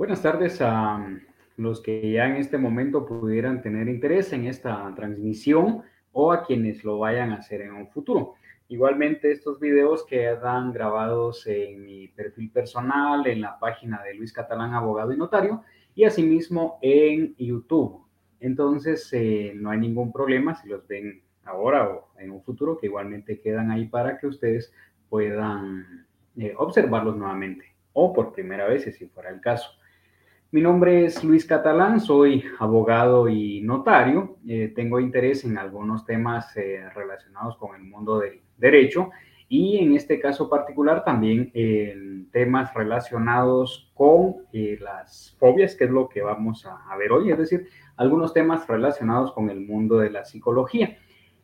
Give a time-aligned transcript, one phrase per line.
[0.00, 1.06] Buenas tardes a
[1.58, 6.84] los que ya en este momento pudieran tener interés en esta transmisión o a quienes
[6.84, 8.32] lo vayan a hacer en un futuro.
[8.68, 14.72] Igualmente, estos videos quedan grabados en mi perfil personal, en la página de Luis Catalán,
[14.72, 18.02] abogado y notario, y asimismo en YouTube.
[18.40, 22.86] Entonces, eh, no hay ningún problema si los ven ahora o en un futuro, que
[22.86, 24.72] igualmente quedan ahí para que ustedes
[25.10, 26.06] puedan
[26.38, 29.68] eh, observarlos nuevamente o por primera vez, si fuera el caso.
[30.52, 34.38] Mi nombre es Luis Catalán, soy abogado y notario.
[34.48, 39.10] Eh, tengo interés en algunos temas eh, relacionados con el mundo del derecho
[39.48, 45.90] y en este caso particular también en temas relacionados con eh, las fobias, que es
[45.90, 50.10] lo que vamos a ver hoy, es decir, algunos temas relacionados con el mundo de
[50.10, 50.98] la psicología.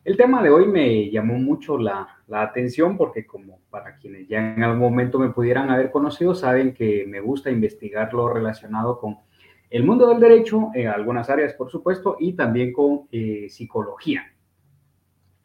[0.07, 4.63] El tema de hoy me llamó mucho la, atención porque como para quienes ya en
[4.63, 9.17] algún momento me pudieran haber conocido, saben que me gusta investigar lo relacionado con
[9.69, 14.23] el mundo del derecho, en algunas áreas por supuesto, y también con eh, psicología.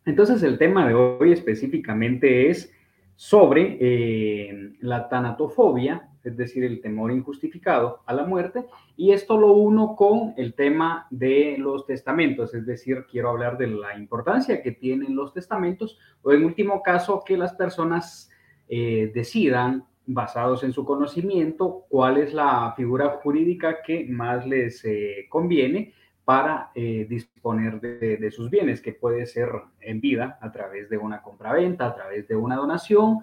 [0.07, 2.73] Entonces el tema de hoy específicamente es
[3.17, 9.53] sobre eh, la tanatofobia es decir, el temor injustificado a la muerte, y esto lo
[9.53, 14.73] uno con el tema de los testamentos, es decir, quiero hablar de la importancia que
[14.73, 18.31] tienen los testamentos, o en último caso, que las personas
[18.69, 25.27] eh, decidan, basados en su conocimiento, cuál es la figura jurídica que más les eh,
[25.29, 29.49] conviene para eh, disponer de, de, sus bienes, que puede ser
[29.81, 33.19] en vida a través de una compraventa, a través de una donación,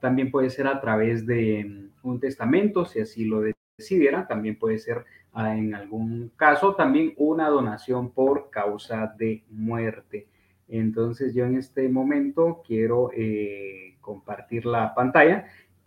[0.00, 3.42] también puede ser a través de mm, un testamento, si así lo
[3.78, 10.26] decidiera, también puede ser ah, en algún caso también una donación por causa de muerte.
[10.68, 15.46] Entonces yo en este momento quiero eh, compartir la pantalla.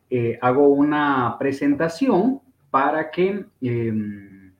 [0.09, 4.53] Eh, hago una presentación para que em,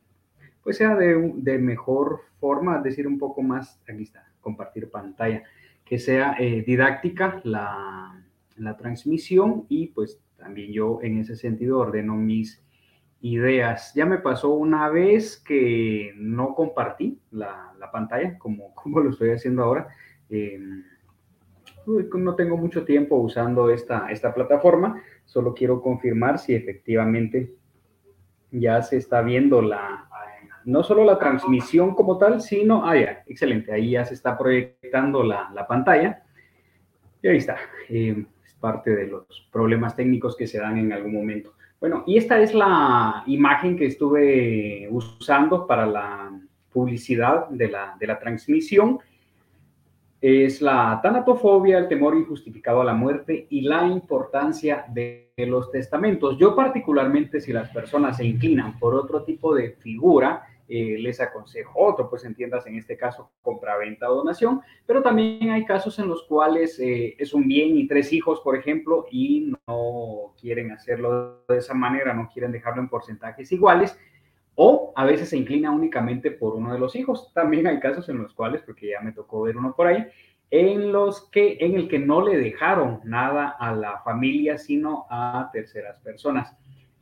[0.64, 5.44] pues sea de, de, mejor forma, es decir, un poco más, aquí está, compartir pantalla,
[5.84, 8.25] que sea eh, didáctica la,
[8.56, 12.64] la transmisión y pues también yo en ese sentido ordeno mis
[13.22, 13.94] ideas.
[13.96, 19.64] Ya me pasó una vez que no compartí la, pantalla como, como lo estoy haciendo
[19.64, 19.88] ahora.
[20.30, 20.84] Em,
[21.86, 27.54] no tengo mucho tiempo usando esta, esta plataforma, solo quiero confirmar si efectivamente
[28.50, 30.10] ya se está viendo la,
[30.66, 35.24] no solo la transmisión como tal, sino, ah, ya, excelente, ahí ya se está proyectando
[35.24, 36.24] la, la pantalla.
[37.22, 37.58] Y ahí está.
[37.90, 38.26] Eh,
[38.60, 41.54] parte de los problemas técnicos que se dan en algún momento.
[41.80, 46.32] Bueno, y esta es la imagen que estuve usando para la
[46.72, 49.00] publicidad de la, de la transmisión.
[50.20, 56.38] Es la tanatofobia, el temor injustificado a la muerte y la importancia de los testamentos.
[56.38, 61.80] Yo particularmente, si las personas se inclinan por otro tipo de figura, eh, les aconsejo
[61.80, 66.24] otro, pues entiendas en este caso compra-venta o donación, pero también hay casos en los
[66.24, 71.58] cuales eh, es un bien y tres hijos, por ejemplo, y no quieren hacerlo de
[71.58, 73.98] esa manera, no quieren dejarlo en porcentajes iguales,
[74.56, 77.32] o a veces se inclina únicamente por uno de los hijos.
[77.34, 80.08] También hay casos en los cuales, porque ya me tocó ver uno por ahí,
[80.50, 85.50] en los que en el que no le dejaron nada a la familia, sino a
[85.52, 86.56] terceras personas.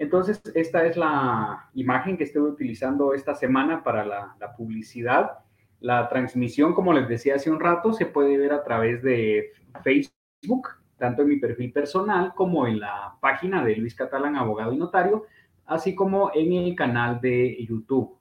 [0.03, 5.40] Entonces, esta es la imagen que estuve utilizando esta semana para la, publicidad.
[5.80, 10.68] La transmisión, como les decía hace un rato, se puede ver a través de Facebook,
[10.97, 15.24] tanto en mi perfil personal como en la página de Luis Catalán, abogado y notario,
[15.68, 18.18] así como en el canal de YouTube.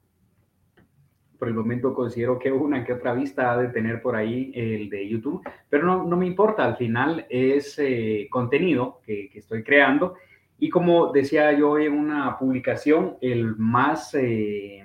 [1.36, 4.88] Por el momento considero que una que otra vista ha de tener por ahí el
[4.88, 9.64] de YouTube, pero no, no me importa, al final es eh, contenido que, que estoy
[9.64, 10.14] creando
[10.62, 14.84] y como decía yo en una publicación, el más eh,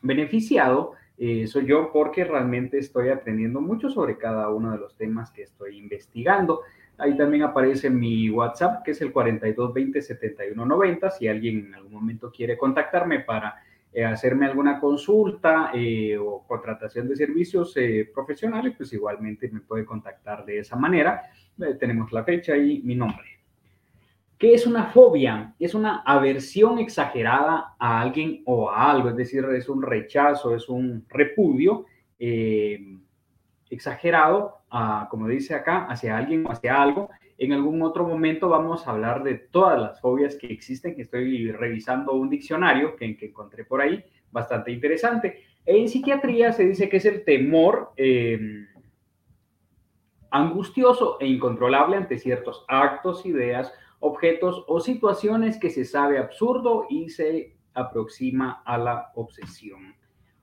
[0.00, 5.30] beneficiado eh, soy yo porque realmente estoy aprendiendo mucho sobre cada uno de los temas
[5.30, 6.62] que estoy investigando.
[6.96, 11.10] Ahí también aparece mi WhatsApp, que es el 4220-7190.
[11.10, 13.56] Si alguien en algún momento quiere contactarme para
[13.92, 15.70] eh, hacerme alguna consulta
[16.18, 17.74] o contratación de servicios
[18.14, 21.24] profesionales, pues igualmente me puede contactar de esa manera.
[21.78, 23.37] tenemos la fecha y mi nombre.
[24.38, 25.54] ¿Qué es una fobia?
[25.58, 30.68] Es una aversión exagerada a alguien o a algo, es decir, es un rechazo, es
[30.68, 31.86] un repudio
[32.20, 32.78] eh,
[33.68, 34.58] exagerado,
[35.10, 37.10] como dice acá, hacia alguien o hacia algo.
[37.36, 42.12] En algún otro momento vamos a hablar de todas las fobias que existen, estoy revisando
[42.12, 45.42] un diccionario que, encontré por ahí, bastante interesante.
[45.66, 48.38] En psiquiatría se dice que es el temor eh,
[50.30, 57.10] angustioso e incontrolable ante ciertos actos, ideas objetos o situaciones que se sabe absurdo y
[57.10, 59.94] se aproxima a la obsesión.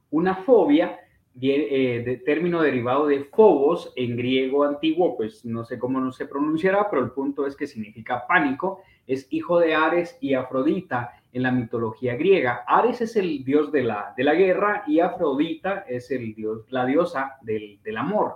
[0.09, 0.99] Una fobia,
[1.41, 6.89] eh, término derivado de phobos en griego antiguo, pues no sé cómo no se pronunciará,
[6.89, 11.51] pero el punto es que significa pánico, es hijo de Ares y Afrodita en la
[11.51, 12.63] mitología griega.
[12.65, 16.85] Ares es el dios de la, de la guerra y Afrodita es el dios, la
[16.85, 18.35] diosa del, del amor.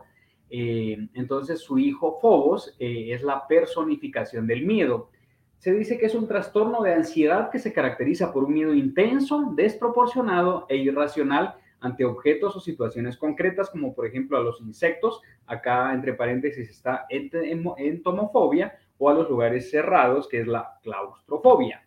[0.50, 5.10] Eh, entonces su hijo Phobos eh, es la personificación del miedo.
[5.57, 9.51] Se dice que es un trastorno de ansiedad que se caracteriza por un miedo intenso,
[9.56, 15.94] desproporcionado e irracional ante objetos o situaciones concretas, como por ejemplo a los insectos, acá
[15.94, 21.86] entre paréntesis está entomofobia, o a los lugares cerrados, que es la claustrofobia.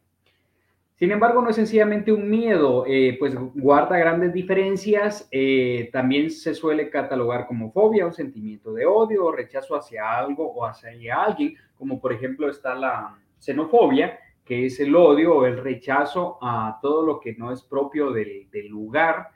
[1.02, 5.26] Sin embargo, no es sencillamente un miedo, eh, pues guarda grandes diferencias.
[5.32, 10.64] Eh, también se suele catalogar como fobia, un sentimiento de odio rechazo hacia algo o
[10.64, 16.38] hacia alguien, como por ejemplo está la xenofobia, que es el odio o el rechazo
[16.40, 19.30] a todo lo que no es propio del, lugar.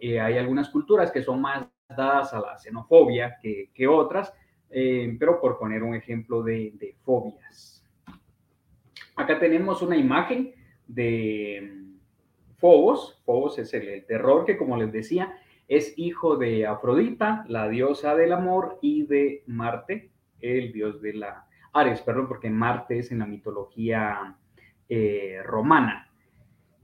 [0.00, 1.64] Eh, hay algunas culturas que son más
[1.96, 4.34] dadas a la xenofobia que, otras,
[4.68, 7.88] pero por poner un ejemplo de, de fobias.
[9.14, 10.52] Acá tenemos una imagen
[10.86, 11.84] de
[12.58, 13.20] Fobos.
[13.24, 15.36] Fobos es el, terror que, como les decía,
[15.68, 20.10] es hijo de Afrodita, la diosa del amor, y de Marte,
[20.40, 21.46] el dios de la...
[21.72, 24.36] Ares, perdón, porque Marte es en la mitología
[24.88, 26.08] eh, romana.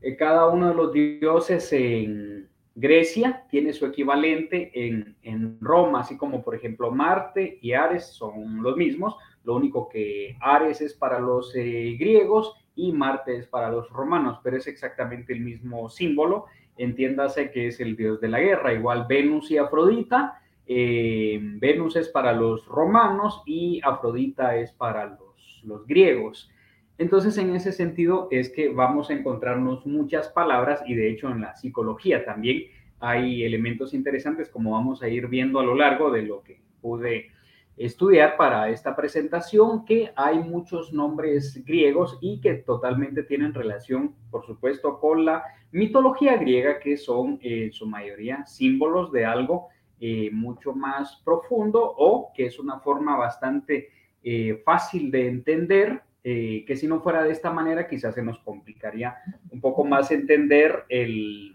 [0.01, 6.17] Eh, cada uno de los dioses en Grecia tiene su equivalente en, en, Roma, así
[6.17, 11.19] como por ejemplo Marte y Ares son los mismos, lo único que Ares es para
[11.19, 16.47] los eh, griegos y Marte es para los romanos, pero es exactamente el mismo símbolo.
[16.77, 20.41] Entiéndase que es el dios de la guerra, igual Venus y Afrodita.
[20.67, 26.51] Eh, Venus es para los romanos y Afrodita es para los, los griegos.
[26.97, 31.41] Entonces, en ese sentido es que vamos a encontrarnos muchas palabras y de hecho en
[31.41, 32.65] la psicología también
[33.01, 37.31] hay elementos interesantes como vamos a ir viendo a lo largo de lo que pude
[37.81, 44.45] estudiar para esta presentación que hay muchos nombres griegos y que totalmente tienen relación, por
[44.45, 45.43] supuesto, con la
[45.73, 49.69] mitología griega, que son eh, en su mayoría símbolos de algo
[49.99, 53.89] eh, mucho más profundo o que es una forma bastante
[54.23, 59.17] eh, fácil de entender, que si no fuera de esta manera quizás se nos complicaría
[59.51, 61.55] un poco más entender el,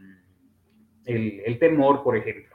[1.05, 2.54] el temor, por ejemplo.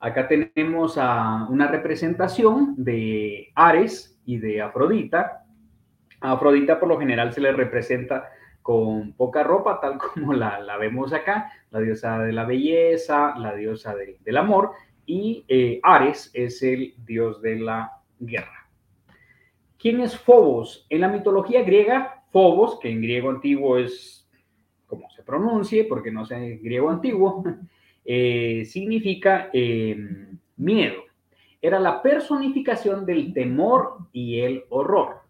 [0.00, 5.44] Acá tenemos una representación de Ares y de Afrodita.
[6.22, 8.30] A Afrodita por lo general se le representa
[8.62, 13.94] con poca ropa, tal como la, vemos acá, la diosa de la belleza, la diosa
[13.94, 14.72] del amor,
[15.04, 18.70] y eh, Ares es el dios de la guerra.
[19.78, 20.86] ¿Quién es Phobos?
[20.88, 24.28] En la mitología griega, Phobos, que en griego antiguo es
[24.86, 27.44] como se pronuncie, porque no sé griego antiguo,
[28.04, 31.02] eh, significa em, miedo.
[31.62, 35.20] Era la personificación del temor y el horror.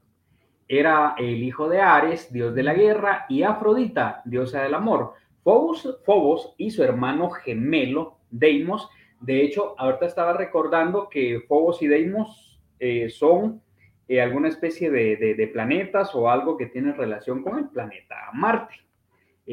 [0.69, 5.15] Era el hijo de Ares, dios de la guerra, y Afrodita, diosa del amor.
[5.43, 8.89] Phobos, y su hermano gemelo, Deimos.
[9.21, 13.61] De hecho, ahorita estaba recordando que Phobos y Deimos eh, son
[14.07, 18.77] eh, alguna especie de, planetas o algo que tiene relación con el planeta Marte.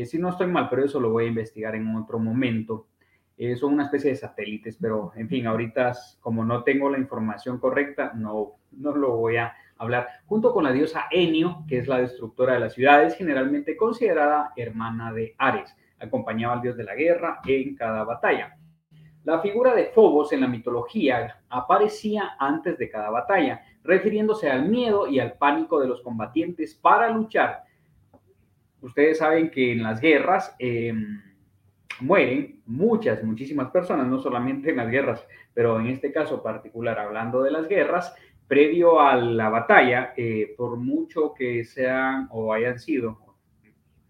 [0.05, 2.87] si no estoy mal, pero eso lo voy a investigar en otro momento.
[3.37, 7.59] Eh, son una especie de satélites, pero en fin, ahorita como no tengo la información
[7.59, 10.07] correcta, no, no lo voy a hablar.
[10.25, 15.13] Junto con la diosa Enio, que es la destructora de las ciudades, generalmente considerada hermana
[15.13, 18.57] de Ares, acompañaba al dios de la guerra en cada batalla.
[19.23, 25.07] La figura de Phobos en la mitología aparecía antes de cada batalla, refiriéndose al miedo
[25.07, 27.65] y al pánico de los combatientes para luchar.
[28.81, 30.93] Ustedes saben que en las guerras, eh,
[32.01, 37.41] mueren muchas, muchísimas personas, no solamente en las guerras, pero en este caso particular, hablando
[37.43, 38.15] de las guerras,
[38.47, 43.19] previo a la batalla, eh, por mucho que sean o hayan sido,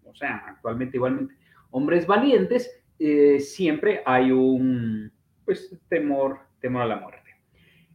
[0.04, 1.34] o sea, actualmente igualmente,
[1.70, 5.12] hombres valientes, eh, siempre hay un,
[5.44, 7.18] pues, temor, temor a la muerte.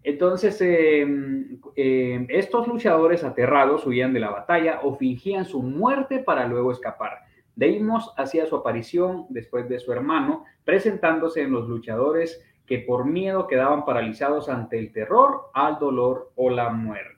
[0.03, 6.45] Entonces, em, em, estos luchadores aterrados huían de la batalla o fingían su muerte para
[6.45, 7.19] luego escapar.
[7.55, 13.47] Deimos hacía su aparición después de su hermano, presentándose en los luchadores que por miedo
[13.47, 17.13] quedaban paralizados ante el terror, al dolor o la muerte.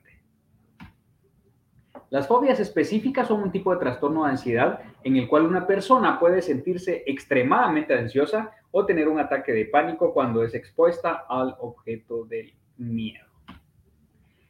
[2.10, 6.20] Las fobias específicas son un tipo de trastorno de ansiedad en el cual una persona
[6.20, 12.26] puede sentirse extremadamente ansiosa o tener un ataque de pánico cuando es expuesta al objeto
[12.26, 13.26] del miedo.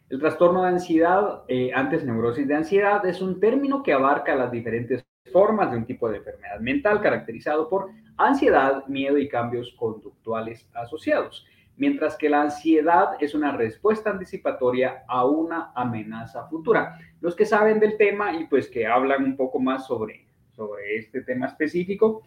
[0.09, 4.51] El trastorno de ansiedad, eh, antes neurosis de ansiedad, es un término que abarca las
[4.51, 10.67] diferentes formas de un tipo de enfermedad mental caracterizado por ansiedad, miedo y cambios conductuales
[10.74, 11.46] asociados,
[11.77, 16.98] mientras que la ansiedad es una respuesta anticipatoria a una amenaza futura.
[17.22, 21.22] Los que saben del tema y pues que hablan un poco más sobre, sobre este
[21.22, 22.22] tema específico,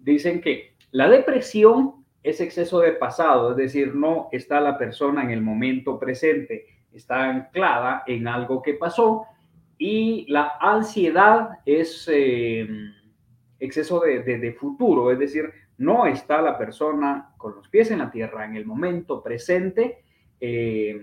[0.00, 5.30] dicen que la depresión es exceso de pasado, es decir, no está la persona en
[5.30, 9.26] el momento presente, está anclada en algo que pasó
[9.86, 12.66] y la ansiedad es eh,
[13.58, 18.46] exceso de, futuro, es decir, no está la persona con los pies en la tierra
[18.46, 20.02] en el momento presente
[20.40, 20.98] eh,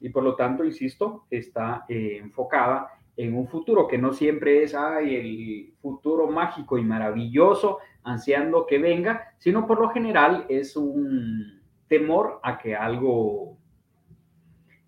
[0.00, 4.74] y por lo tanto, insisto, está eh, enfocada en un futuro que no siempre es
[4.74, 12.38] el futuro mágico y maravilloso, ansiando que venga, sino por lo general es un temor
[12.42, 13.56] a que algo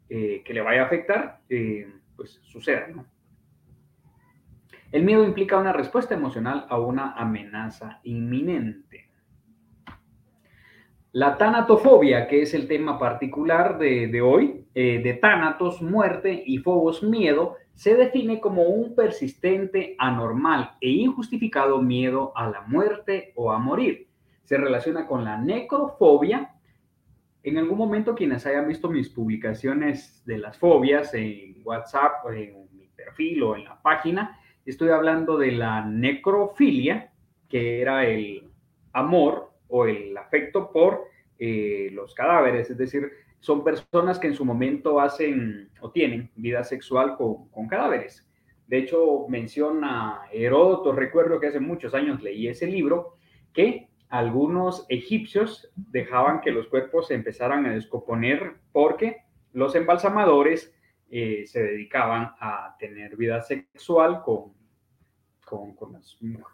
[0.06, 1.40] que le vaya a afectar
[2.16, 3.06] pues suceda, ¿no?
[4.92, 9.10] El miedo implica una respuesta emocional a una amenaza inminente.
[11.12, 17.02] La tanatofobia, que es el tema particular de, hoy, eh, de tanatos, muerte, y fobos,
[17.02, 23.58] miedo, se define como un persistente, anormal e injustificado miedo a la muerte o a
[23.58, 24.08] morir.
[24.44, 26.54] Se relaciona con la necrofobia.
[27.46, 32.88] En algún momento quienes hayan visto mis publicaciones de las fobias en WhatsApp, en mi
[32.88, 37.12] perfil o en la página, estoy hablando de la necrofilia,
[37.48, 38.50] que era el
[38.92, 41.04] amor o el afecto por
[41.38, 46.64] eh, los cadáveres, es decir, son personas que en su momento hacen o tienen vida
[46.64, 48.28] sexual con, con cadáveres.
[48.66, 53.14] De hecho, menciona Heródoto, recuerdo que hace muchos años leí ese libro,
[53.52, 59.22] que algunos egipcios dejaban que los cuerpos se empezaran a descomponer porque
[59.52, 60.72] los embalsamadores
[61.10, 64.52] eh, se dedicaban a tener vida sexual con,
[65.44, 65.76] con,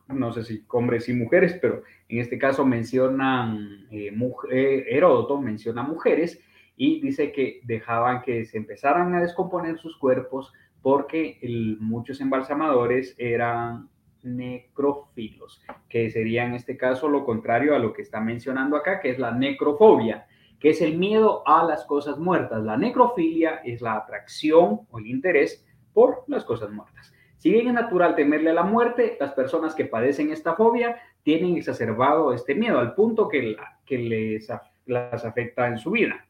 [0.09, 4.14] no sé si hombres y mujeres, pero en este caso mencionan, eh,
[4.50, 6.40] eh, Heródoto menciona mujeres
[6.76, 11.38] y dice que dejaban que se empezaran a descomponer sus cuerpos porque
[11.80, 13.88] muchos embalsamadores eran
[14.23, 19.11] necrófilos, que sería en este caso lo contrario a lo que está mencionando acá, que
[19.11, 20.26] es la necrofobia,
[20.59, 22.62] que es el miedo a las cosas muertas.
[22.62, 27.12] La necrofilia es la atracción o el interés por las cosas muertas.
[27.38, 31.57] Si bien es natural temerle a la muerte, las personas que padecen esta fobia tienen
[31.57, 34.49] exacerbado este miedo al punto que, que les
[34.87, 36.25] las afecta en su vida.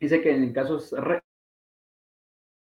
[0.00, 0.92] Dice que en casos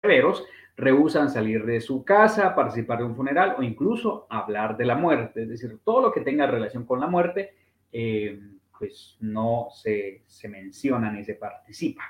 [0.03, 0.45] severos
[0.77, 5.43] rehusan salir de su casa, participar de un funeral o incluso hablar de la muerte.
[5.43, 7.55] Es decir, todo lo que tenga relación con la muerte,
[7.93, 8.41] eh,
[8.77, 12.03] pues no se, se menciona ni se participa.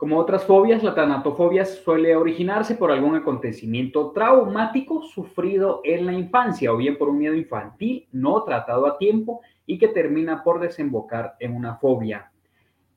[0.00, 6.72] Como otras fobias, la tanatofobia suele originarse por algún acontecimiento traumático sufrido en la infancia
[6.72, 11.36] o bien por un miedo infantil no tratado a tiempo y que termina por desembocar
[11.38, 12.29] en una fobia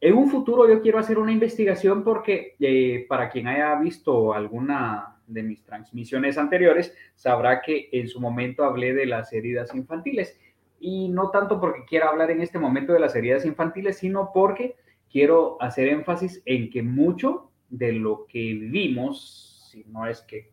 [0.03, 5.15] en un futuro yo quiero hacer una investigación porque eh, para quien haya visto alguna
[5.27, 10.37] de mis transmisiones anteriores, sabrá que en su momento hablé de las heridas infantiles.
[10.77, 14.75] Y no tanto porque quiera hablar en este momento de las heridas infantiles, sino porque
[15.09, 20.51] quiero hacer énfasis en que mucho de lo que vivimos, si no es que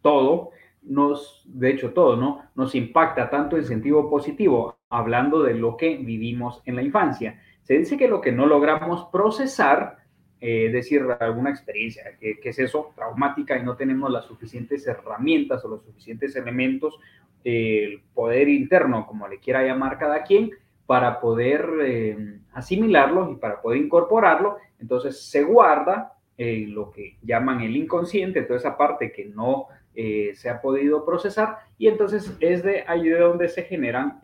[0.00, 2.42] todo, nos, de hecho todo, ¿no?
[2.54, 7.40] Nos impacta tanto en sentido positivo, hablando de lo que vivimos en la infancia.
[7.62, 9.98] Se dice que lo que no logramos procesar,
[10.40, 15.64] eh, es decir, alguna experiencia, que, es eso, traumática, y no tenemos las suficientes herramientas
[15.64, 16.98] o los suficientes elementos,
[17.44, 20.50] el poder interno, como le quiera llamar cada quien,
[20.86, 27.60] para poder eh, asimilarlo y para poder incorporarlo, entonces se guarda eh, lo que llaman
[27.60, 32.82] el inconsciente, toda esa parte que no se ha podido procesar, y entonces es de
[32.86, 34.20] ahí de donde se generan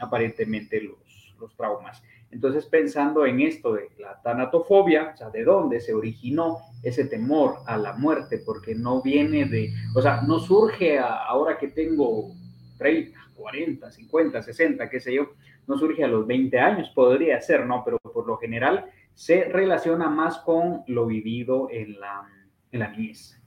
[0.00, 2.00] aparentemente los, los traumas.
[2.32, 7.56] Entonces, pensando en esto de la tanatofobia, o sea, de dónde se originó ese temor
[7.66, 12.30] a la muerte, porque no viene de, o sea, no surge ahora que tengo
[12.78, 15.32] 30, 40, 50, 60, qué sé yo,
[15.66, 17.82] no surge a los 20 años, podría ser, ¿no?
[17.84, 22.28] Pero por lo general se relaciona más con lo vivido en la,
[22.72, 23.40] niñez.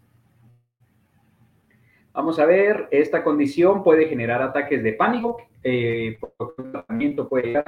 [2.11, 6.19] Vamos a ver, esta condición puede generar ataques de pánico, eh,
[6.57, 7.63] el tratamiento puede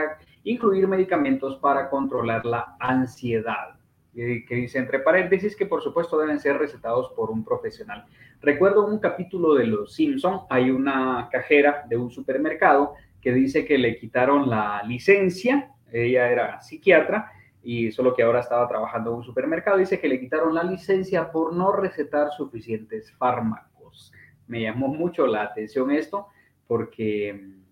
[0.46, 3.76] incluir medicamentos para controlar la ansiedad,
[4.16, 8.06] eh, que dice entre paréntesis que por supuesto deben ser recetados por un profesional.
[8.42, 13.78] Recuerdo un capítulo de Los Simpson, hay una cajera de un supermercado que dice que
[13.78, 17.32] le quitaron la licencia, ella era psiquiatra,
[17.64, 19.78] y solo que ahora estaba trabajando en un supermercado.
[19.78, 24.14] Dice que le quitaron la licencia por no recetar suficientes fármacos.
[24.46, 26.28] Me llamó mucho la atención esto
[26.68, 27.65] porque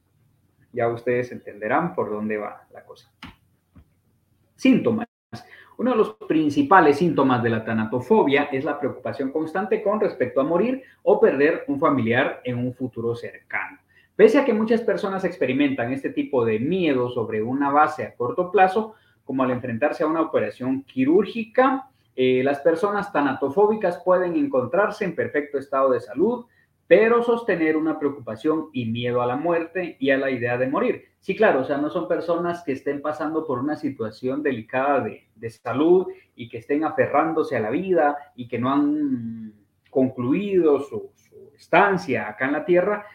[0.74, 3.12] ya ustedes entenderán por dónde va la cosa.
[4.56, 5.08] Síntomas.
[5.78, 10.44] Uno de los principales síntomas de la tanatofobia es la preocupación constante con respecto a
[10.44, 13.80] morir o perder un familiar en un futuro cercano.
[14.16, 18.52] Pese a que muchas personas experimentan este tipo de miedo sobre una base a corto
[18.52, 25.16] plazo, como al enfrentarse a una operación quirúrgica, eh, las personas tanatofóbicas pueden encontrarse en
[25.16, 26.46] perfecto estado de salud,
[26.96, 31.06] pero sostener una preocupación y miedo a la muerte y a la idea de morir.
[31.20, 35.28] Sí, claro, o sea, no son personas que estén pasando por una situación delicada de,
[35.34, 39.54] de salud y que estén aferrándose a la vida y que no han
[39.90, 41.12] concluido su,
[41.58, 43.08] estancia acá en la tierra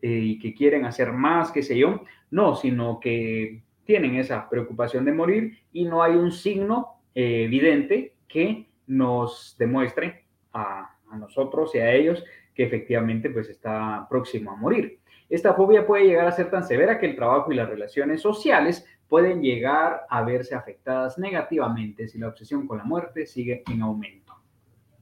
[0.00, 2.04] eh, y que quieren hacer más, qué sé yo.
[2.30, 8.14] No, sino que tienen esa preocupación de morir y no hay un signo eh, evidente
[8.26, 10.24] que nos demuestre
[10.54, 12.24] a, a nosotros y a ellos
[12.56, 14.98] que efectivamente pues está próximo a morir.
[15.28, 18.86] Esta fobia puede llegar a ser tan severa que el trabajo y las relaciones sociales
[19.08, 24.34] pueden llegar a verse afectadas negativamente si la obsesión con la muerte sigue en aumento.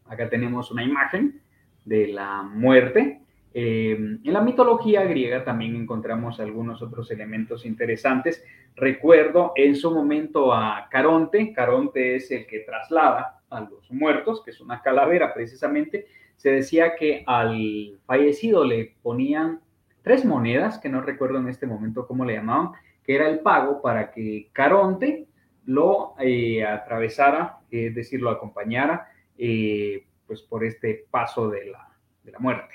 [0.06, 1.40] Acá tenemos una imagen
[1.84, 3.20] de la muerte.
[3.54, 8.44] Eh, en la mitología griega también encontramos algunos otros elementos interesantes.
[8.75, 11.52] Recuerdo en su momento a Caronte.
[11.52, 16.94] Caronte es el que traslada a los muertos, que es una calavera precisamente, se decía
[16.96, 19.60] que al fallecido le ponían
[20.02, 22.72] tres monedas, que no recuerdo en este momento cómo le llamaban,
[23.02, 25.26] que era el pago para que Caronte
[25.66, 31.88] lo eh, atravesara, es decir, lo acompañara eh, pues por este paso de la,
[32.22, 32.74] de la muerte.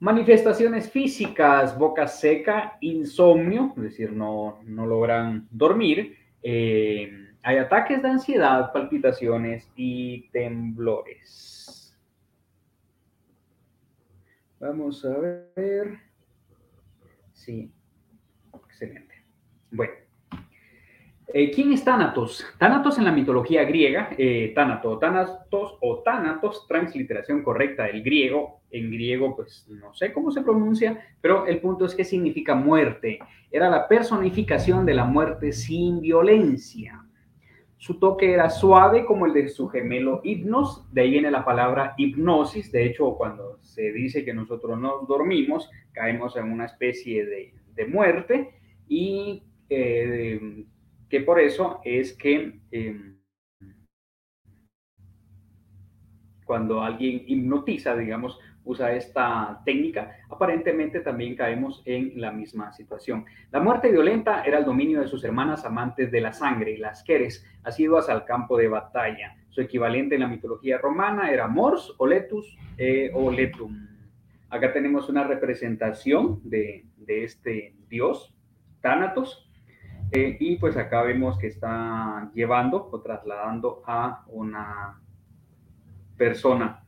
[0.00, 8.08] Manifestaciones físicas, boca seca, insomnio, es decir, no, no logran dormir, eh, hay ataques de
[8.08, 11.94] ansiedad, palpitaciones y temblores.
[14.58, 15.18] Vamos a
[15.54, 15.98] ver.
[17.34, 17.70] Sí,
[18.54, 19.14] excelente.
[19.70, 19.92] Bueno,
[21.26, 22.46] eh, ¿quién es Thanatos?
[22.58, 24.98] Thanatos en la mitología griega, eh, Thanatos
[25.82, 28.62] o Thanatos, transliteración correcta del griego.
[28.70, 33.18] En griego, pues no sé cómo se pronuncia, pero el punto es que significa muerte.
[33.50, 37.03] Era la personificación de la muerte sin violencia.
[37.76, 41.94] Su toque era suave como el de su gemelo Hipnos, de ahí viene la palabra
[41.98, 42.72] hipnosis.
[42.72, 47.52] De hecho, cuando se dice que nosotros no dormimos, caemos en una especie de,
[47.86, 48.54] muerte
[48.88, 50.64] y eh,
[51.08, 53.18] que por eso es que em,
[56.44, 63.24] cuando alguien hipnotiza, digamos, usa esta técnica, aparentemente también caemos en la misma situación.
[63.50, 67.46] La muerte violenta era el dominio de sus hermanas amantes de la sangre, las Keres,
[67.62, 69.36] asiduas al campo de batalla.
[69.50, 73.88] Su equivalente en la mitología romana era Mors, Oletus eh, o Letum.
[74.50, 78.34] Acá tenemos una representación de, este dios,
[78.80, 79.50] Thanatos,
[80.12, 85.00] eh, y pues acá vemos que está llevando o trasladando a una
[86.16, 86.83] persona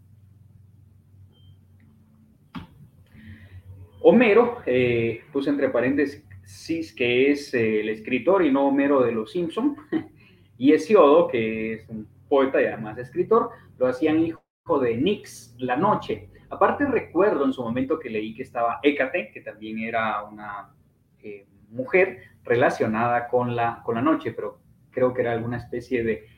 [4.08, 9.32] Homero, eh, puse entre paréntesis que es eh, el escritor y no Homero de los
[9.32, 9.76] Simpson,
[10.58, 14.40] y Hesiodo, que es un poeta y además escritor, lo hacían hijo
[14.80, 16.30] de Nix la noche.
[16.50, 20.72] Aparte recuerdo en su momento que leí que estaba Hécate, que también era una
[21.20, 24.60] eh, mujer relacionada con la, con la noche, pero
[24.92, 26.28] creo que era alguna especie de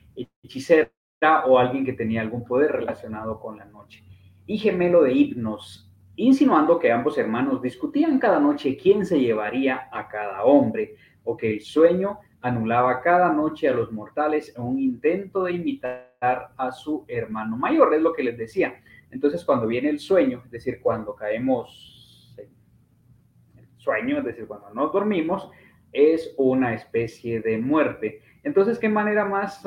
[0.42, 0.90] hechicera
[1.46, 4.02] o alguien que tenía algún poder relacionado con la noche.
[4.46, 5.88] Y gemelo de Hipnos,
[6.18, 11.50] insinuando que ambos hermanos discutían cada noche quién se llevaría a cada hombre, o que
[11.50, 17.04] el sueño anulaba cada noche a los mortales en un intento de imitar a su
[17.07, 18.81] hermano mayor, es lo que les decía.
[19.11, 24.70] Entonces, cuando viene el sueño, es decir, cuando caemos en el sueño, es decir, cuando
[24.74, 25.50] no dormimos,
[25.92, 28.22] es una especie de muerte.
[28.42, 29.62] Entonces, ¿qué manera más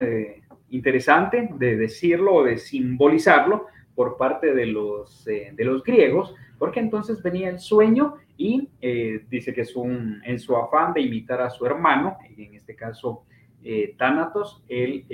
[0.00, 3.66] eh, interesante de decirlo o de simbolizarlo?
[4.00, 9.26] Por parte de los, eh, de los griegos, porque entonces venía el sueño y eh,
[9.28, 13.24] dice que es un, en su afán de imitar a su hermano, en este caso
[13.62, 15.04] eh, Tánatos, él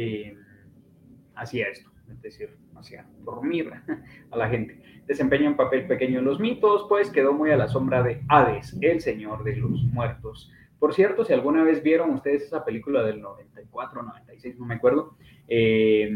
[1.35, 3.73] hacía esto, es decir, hacía dormir
[4.31, 4.81] a la gente.
[5.09, 8.79] Desempeña un papel pequeño en los mitos, pues quedó muy a la sombra de Hades,
[8.81, 10.53] el señor de los muertos.
[10.79, 15.17] Por cierto, si alguna vez vieron ustedes esa película del 94, 96, no me acuerdo,
[15.49, 16.09] eh,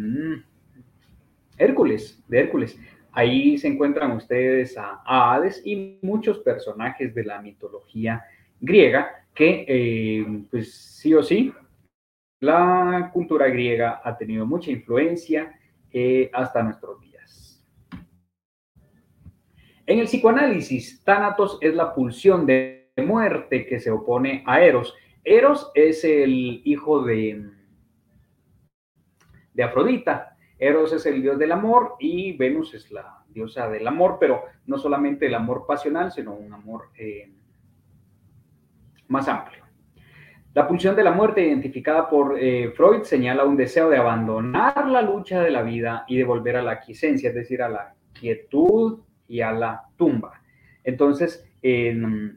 [1.60, 2.78] Hércules, de Hércules.
[3.12, 8.24] Ahí se encuentran ustedes a, Hades y muchos personajes de la mitología
[8.60, 11.52] griega, que eh, pues sí o sí,
[12.40, 15.58] la cultura griega ha tenido mucha influencia
[15.92, 17.62] eh, hasta nuestros días.
[19.86, 24.94] En el psicoanálisis, Thanatos es la pulsión de muerte que se opone a Eros.
[25.24, 27.44] Eros es el hijo de,
[29.52, 30.29] de Afrodita.
[30.60, 34.76] Eros es el dios del amor y Venus es la diosa del amor, pero no
[34.76, 37.32] solamente el amor pasional, sino un amor eh,
[39.08, 39.64] más amplio.
[40.52, 45.00] La pulsión de la muerte identificada por eh, Freud señala un deseo de abandonar la
[45.00, 49.00] lucha de la vida y de volver a la quiesencia, es decir, a la quietud
[49.26, 50.42] y a la tumba.
[50.84, 51.46] Entonces,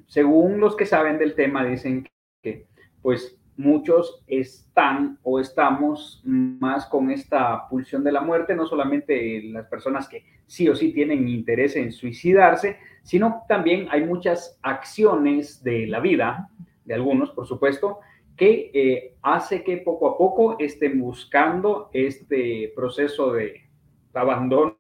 [0.07, 2.07] según los que saben del tema, dicen
[2.41, 2.67] que
[3.01, 9.67] pues muchos están o estamos más con esta pulsión de la muerte, no solamente las
[9.67, 15.87] personas que sí o sí tienen interés en suicidarse, sino también hay muchas acciones de
[15.87, 16.49] la vida
[16.85, 17.99] de algunos, por supuesto,
[18.35, 23.61] que eh, hace que poco a poco estén buscando este proceso de
[24.13, 24.77] abandono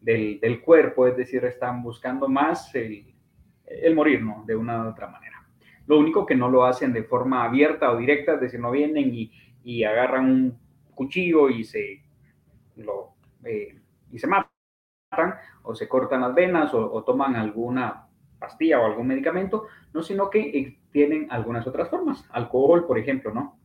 [0.00, 3.14] del, cuerpo, es decir, están buscando más el,
[3.66, 4.44] el, morir, ¿no?
[4.46, 5.35] De una u otra manera.
[5.86, 9.14] Lo único que no lo hacen de forma abierta o directa, es decir, no vienen
[9.14, 10.58] y, y agarran un
[10.94, 12.02] cuchillo y se,
[12.76, 13.78] lo, eh,
[14.10, 14.50] y se matan,
[15.62, 20.40] o se cortan las venas, o, toman alguna pastilla o algún medicamento, no, sino que
[20.40, 22.24] eh, tienen algunas otras formas.
[22.30, 23.58] Alcohol, por ejemplo, ¿no?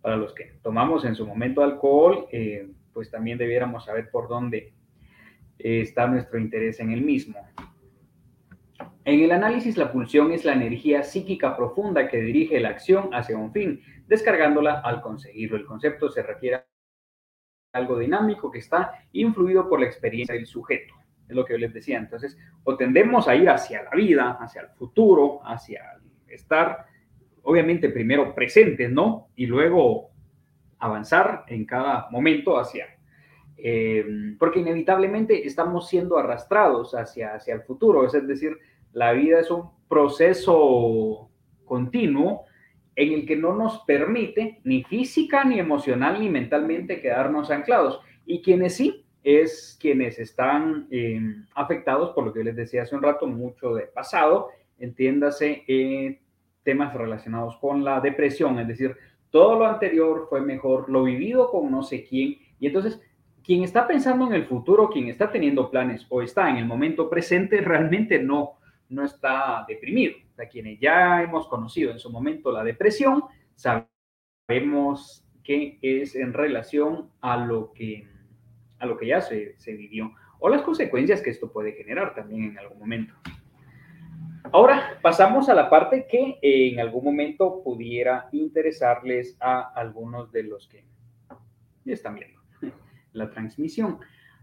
[0.00, 4.72] Para los que tomamos en su momento alcohol, eh, pues también debiéramos saber por dónde
[5.58, 7.38] está nuestro interés en el mismo.
[9.08, 13.38] En el análisis, la pulsión es la energía psíquica profunda que dirige la acción hacia
[13.38, 15.56] un fin, descargándola al conseguirlo.
[15.56, 16.66] El concepto se refiere a
[17.72, 20.94] algo dinámico que está influido por la experiencia del sujeto
[21.26, 21.96] es lo que yo les decía.
[21.96, 26.84] Entonces, o tendemos a ir hacia la vida, hacia el futuro, hacia estar,
[27.44, 29.28] obviamente, primero presentes, ¿no?
[29.36, 30.10] Y luego
[30.80, 32.86] avanzar en cada momento hacia,
[33.56, 34.04] eh,
[34.38, 38.58] porque inevitablemente estamos siendo arrastrados hacia, hacia el futuro, es decir,
[38.92, 41.30] la vida es un proceso
[41.64, 42.44] continuo
[42.96, 48.00] en el que no nos permite ni física, ni emocional, ni mentalmente quedarnos anclados.
[48.26, 53.02] Y quienes sí, es quienes están em, afectados por lo que les decía hace un
[53.02, 54.48] rato, mucho de pasado,
[54.78, 56.20] entiéndase eh,
[56.62, 58.96] temas relacionados con la depresión, es decir,
[59.30, 63.00] todo lo anterior fue mejor, lo vivido con no sé quién, y entonces
[63.44, 67.08] quien está pensando en el futuro, quien está teniendo planes o está en el momento
[67.08, 68.57] presente, realmente no,
[68.88, 70.14] no está deprimido.
[70.32, 73.24] O sea, quienes ya hemos conocido en su momento la depresión,
[73.54, 78.06] sabemos que es en relación a lo que
[78.78, 82.44] a lo que ya se, se vivió o las consecuencias que esto puede generar también
[82.44, 83.14] en algún momento.
[84.52, 90.68] Ahora pasamos a la parte que en algún momento pudiera interesarles a algunos de los
[90.68, 90.84] que
[91.84, 92.40] están viendo
[93.12, 93.98] la transmisión.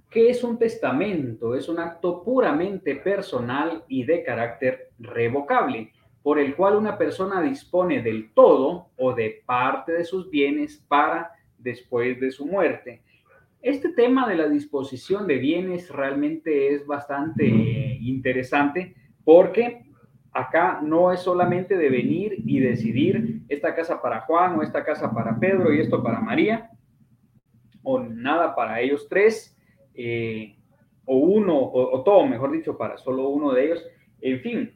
[0.10, 1.56] ¿Qué es un testamento?
[1.56, 5.92] Es un acto puramente personal y de carácter revocable,
[6.24, 11.32] por el cual una persona dispone del todo o de parte de sus bienes para
[11.58, 13.02] después de su muerte
[13.66, 17.48] este tema de la disposición de bienes realmente es bastante
[18.00, 19.88] interesante porque
[20.32, 25.12] acá no es solamente de venir y decidir esta casa para Juan o esta casa
[25.12, 26.70] para Pedro y esto para María,
[27.82, 29.55] o nada para ellos tres,
[29.96, 30.56] eh,
[31.06, 33.86] o uno, o, o, todo, mejor dicho, para solo uno de ellos.
[34.22, 34.74] En fin,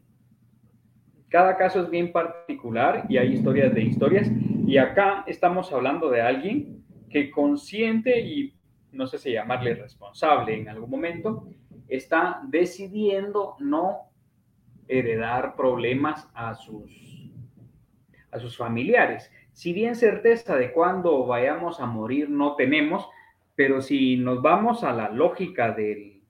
[1.29, 4.31] cada caso es bien particular y hay historias de historias.
[4.65, 8.53] Y acá estamos hablando de alguien que consciente y
[8.91, 11.47] no sé si llamarle responsable en algún momento,
[11.87, 14.09] está decidiendo no
[14.87, 17.31] heredar problemas a sus,
[18.31, 19.31] a sus familiares.
[19.53, 23.07] Si bien certeza de cuándo vayamos a morir no tenemos,
[23.59, 26.21] pero si nos vamos a la lógica de,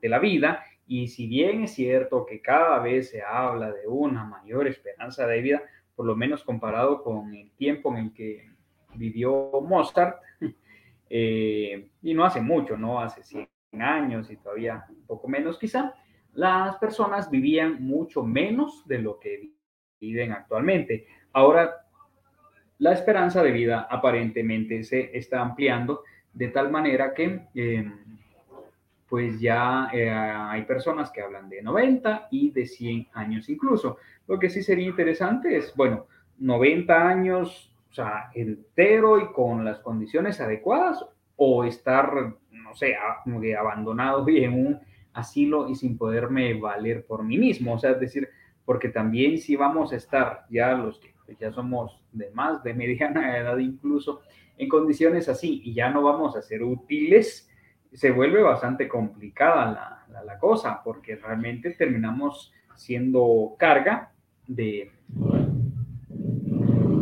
[0.00, 4.68] la, vida, y si bien es cierto que cada vez se habla de una mayor
[4.68, 5.62] esperanza de vida,
[5.96, 8.48] por lo menos comparado con el tiempo en el que
[8.94, 10.20] vivió Mozart,
[11.10, 13.48] eh, y no hace mucho, no hace 100
[13.80, 15.92] años y todavía un poco menos quizá,
[16.32, 19.50] las personas vivían mucho menos de lo que
[20.00, 21.08] viven actualmente.
[21.32, 21.88] Ahora,
[22.78, 27.92] la esperanza de vida aparentemente se está ampliando de tal manera que eh,
[29.08, 33.98] pues ya eh, hay personas que hablan de 90 y de 100 años incluso.
[34.26, 36.06] Lo que sí sería interesante es, bueno,
[36.38, 41.04] 90 años o sea, entero y con las condiciones adecuadas,
[41.36, 42.96] o estar, no sé,
[43.58, 44.80] abandonado y en un
[45.12, 47.74] asilo y sin poderme valer por mí mismo.
[47.74, 48.30] O sea, es decir,
[48.64, 53.38] porque también si vamos a estar ya los que ya somos de más, de mediana
[53.38, 54.22] edad incluso,
[54.58, 57.48] en condiciones así y ya no vamos a ser útiles,
[57.92, 64.12] se vuelve bastante complicada la, la, cosa, porque realmente terminamos siendo carga
[64.46, 64.90] de,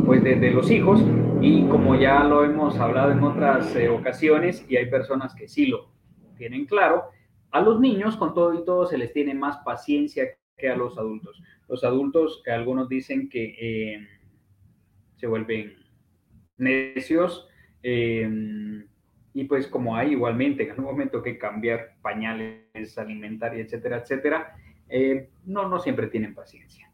[0.05, 1.01] pues de, los hijos
[1.41, 5.67] y como ya lo hemos hablado en otras eh, ocasiones y hay personas que sí
[5.67, 5.89] lo
[6.37, 7.05] tienen claro,
[7.51, 10.25] a los niños con todo y todo se les tiene más paciencia
[10.57, 11.41] que a los adultos.
[11.67, 14.07] Los adultos, algunos dicen que eh,
[15.15, 15.75] se vuelven
[16.57, 17.47] necios
[17.83, 18.29] eh,
[19.33, 24.55] y pues como hay igualmente en algún momento que cambiar pañales, alimentaria, etcétera, etcétera,
[25.45, 26.91] no, no siempre tienen paciencia.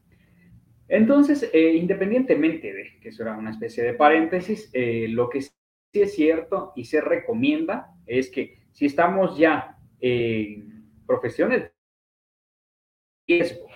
[0.88, 5.52] Entonces, eh, independientemente de que eso era una especie de paréntesis, eh, lo que sí
[5.94, 11.72] es cierto y se recomienda es que si estamos ya en profesiones
[13.28, 13.68] riesgo,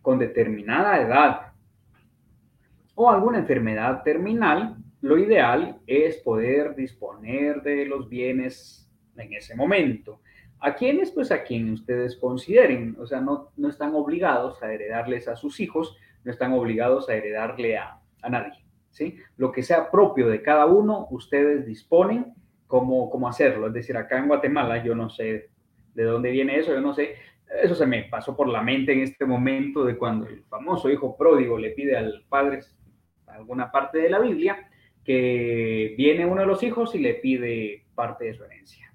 [0.00, 1.52] con determinada edad
[2.94, 10.20] o alguna enfermedad terminal, lo ideal es poder disponer de los bienes en ese momento.
[10.60, 11.10] ¿A quiénes?
[11.10, 15.58] Pues a quien ustedes consideren, o sea, no, no están obligados a heredarles a sus
[15.58, 17.98] hijos, no están obligados a heredarle a,
[18.30, 18.64] nadie.
[18.90, 19.16] ¿sí?
[19.36, 22.34] Lo que sea propio de cada uno, ustedes disponen
[22.68, 23.66] cómo, cómo hacerlo.
[23.66, 25.50] Es decir, acá en Guatemala, yo no sé
[25.94, 27.16] de dónde viene eso, yo no sé,
[27.60, 31.16] eso se me pasó por la mente en este momento de cuando el famoso hijo
[31.16, 32.60] pródigo le pide al padre
[33.26, 34.68] alguna parte de la Biblia,
[35.04, 38.92] que viene uno de los hijos y le pide parte de su herencia.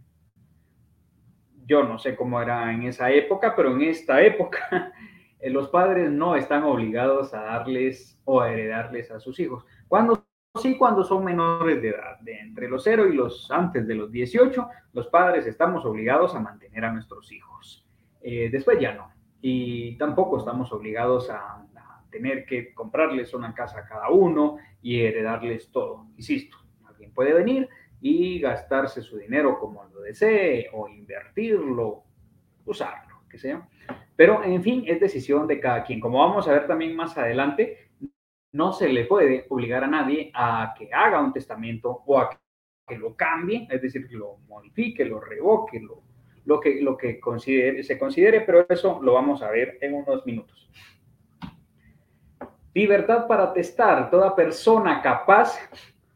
[1.65, 4.93] Yo no sé cómo era en esa época, pero en esta época
[5.39, 9.65] eh, los padres no están obligados a darles o a heredarles a sus hijos.
[9.87, 13.95] Cuando sí, cuando son menores de edad, de entre los 0 y los antes de
[13.95, 17.86] los 18, los padres estamos obligados a mantener a nuestros hijos.
[18.21, 19.11] Eh, después ya no.
[19.41, 21.63] Y tampoco estamos obligados a,
[22.09, 26.07] tener que comprarles una casa a cada uno y heredarles todo.
[26.15, 27.67] Insisto, alguien puede venir
[27.99, 32.03] y gastarse su dinero como lo desee o invertirlo,
[32.65, 33.67] usarlo, que sea.
[34.15, 35.99] Pero, en fin, es decisión de cada quien.
[35.99, 37.91] Como vamos a ver también más adelante,
[38.53, 42.29] no se le puede obligar a nadie a que haga un testamento o a
[42.87, 46.03] que lo cambie, es decir, que lo modifique, lo revoque, lo,
[46.47, 47.19] lo que, lo que
[47.83, 50.71] se considere, pero eso lo vamos a ver en unos minutos.
[52.73, 54.09] Libertad para testar.
[54.09, 55.59] Toda persona capaz.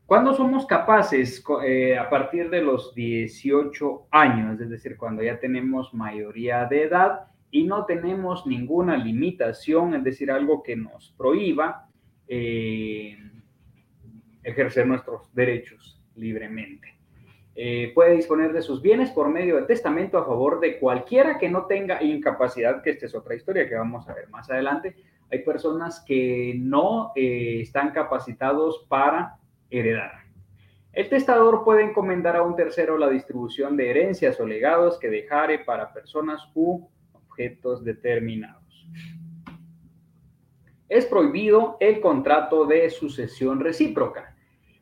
[0.06, 1.44] ¿Cuándo somos capaces?
[1.65, 7.28] Eh, a partir de los 18 años, es decir, cuando ya tenemos mayoría de edad
[7.50, 11.89] y no tenemos ninguna limitación, es decir, algo que nos prohíba
[12.28, 13.17] eh,
[14.44, 16.90] ejercer nuestros derechos libremente.
[17.55, 21.49] Eh, puede disponer de sus bienes por medio de testamento a favor de cualquiera que
[21.49, 24.95] no tenga incapacidad, que esta es otra historia que vamos a ver más adelante.
[25.29, 29.37] Hay personas que no eh, están capacitados para
[29.69, 30.11] heredar.
[30.93, 35.59] El testador puede encomendar a un tercero la distribución de herencias o legados que dejare
[35.59, 38.87] para personas u objetos determinados.
[40.89, 44.31] Es prohibido el contrato de sucesión recíproca.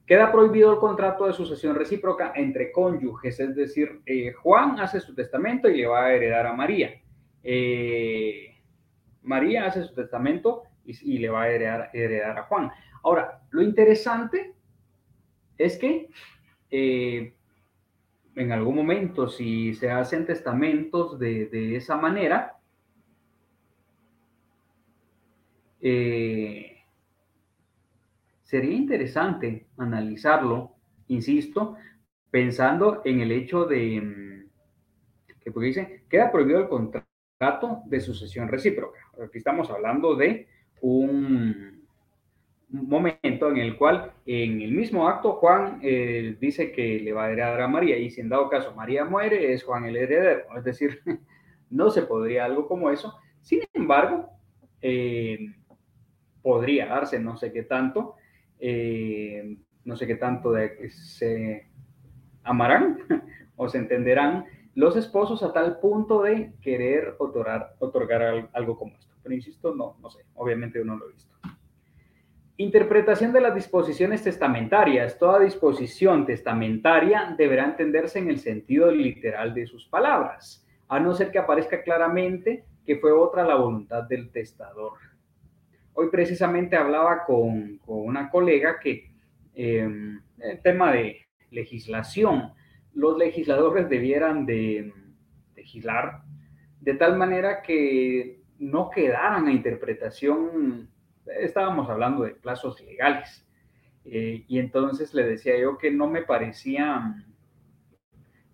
[0.09, 5.13] Queda prohibido el contrato de sucesión recíproca entre cónyuges, es decir, eh, Juan hace su
[5.13, 6.99] testamento y le va a heredar a María.
[7.43, 8.59] Eh,
[9.21, 12.71] María hace su testamento y, le va a heredar, a Juan.
[13.03, 14.55] Ahora, lo interesante
[15.59, 16.09] es que
[16.71, 17.35] eh,
[18.33, 22.57] en algún momento, si se hacen testamentos de, esa manera,
[25.79, 26.68] eh,
[28.49, 30.71] sería interesante analizarlo,
[31.07, 31.75] insisto,
[32.31, 34.49] pensando en el hecho de mm,
[35.39, 38.99] que porque dice, queda prohibido el contrato de sucesión recíproca.
[39.23, 40.47] Aquí estamos hablando de
[40.81, 41.87] un
[42.69, 47.31] momento en el cual en el mismo acto Juan eh, dice que le va a
[47.31, 50.57] heredar a María y si en dado caso María muere es Juan el heredero.
[50.57, 51.03] Es decir,
[51.69, 53.13] no se podría algo como eso.
[53.41, 54.27] Sin embargo,
[54.81, 55.37] eh,
[56.41, 58.15] podría darse no sé qué tanto,
[58.59, 61.69] eh, no sé qué tanto de se
[62.43, 62.99] amarán
[63.55, 64.45] o se entenderán
[64.75, 69.13] los esposos a tal punto de querer otorgar, otorgar algo como esto.
[69.23, 71.33] Pero insisto, no, no sé, obviamente uno lo ha visto.
[72.57, 75.17] Interpretación de las disposiciones testamentarias.
[75.17, 81.31] Toda disposición testamentaria deberá entenderse en el sentido literal de sus palabras, a no ser
[81.31, 84.93] que aparezca claramente que fue otra la voluntad del testador.
[85.93, 89.11] Hoy precisamente hablaba con, una colega que
[89.53, 92.53] em, el tema de legislación,
[92.93, 94.93] los legisladores debieran de
[95.55, 96.21] legislar
[96.79, 100.89] de tal manera que no quedaran a interpretación,
[101.39, 103.45] estábamos hablando de plazos legales,
[104.05, 107.15] eh, y entonces le decía yo que no me parecía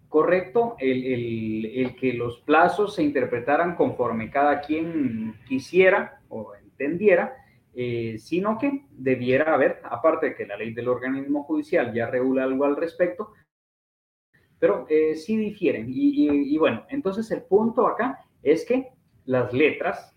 [0.10, 7.36] correcto el, que los plazos se interpretaran conforme cada quien quisiera o entendiera,
[7.74, 12.44] eh, sino que debiera haber, aparte de que la ley del organismo judicial ya regula
[12.44, 13.34] algo al respecto,
[14.60, 15.88] pero eh, sí difieren.
[15.90, 18.94] Y, bueno, entonces el punto acá es que
[19.26, 20.16] las letras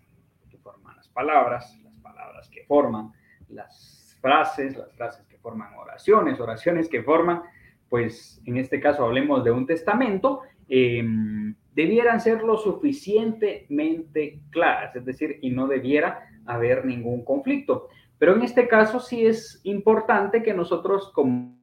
[0.49, 3.11] que forman las palabras, las palabras que forman
[3.49, 7.43] las frases, las frases que forman oraciones, oraciones que forman
[7.89, 15.03] pues en este caso hablemos de un testamento, em, debieran ser lo suficientemente claras, es
[15.05, 17.89] decir, y no debiera haber ningún conflicto.
[18.17, 21.59] Pero en este caso sí es importante que nosotros como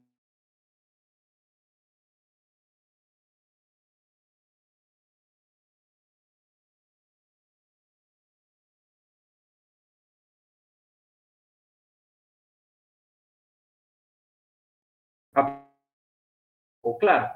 [16.98, 17.28] claro.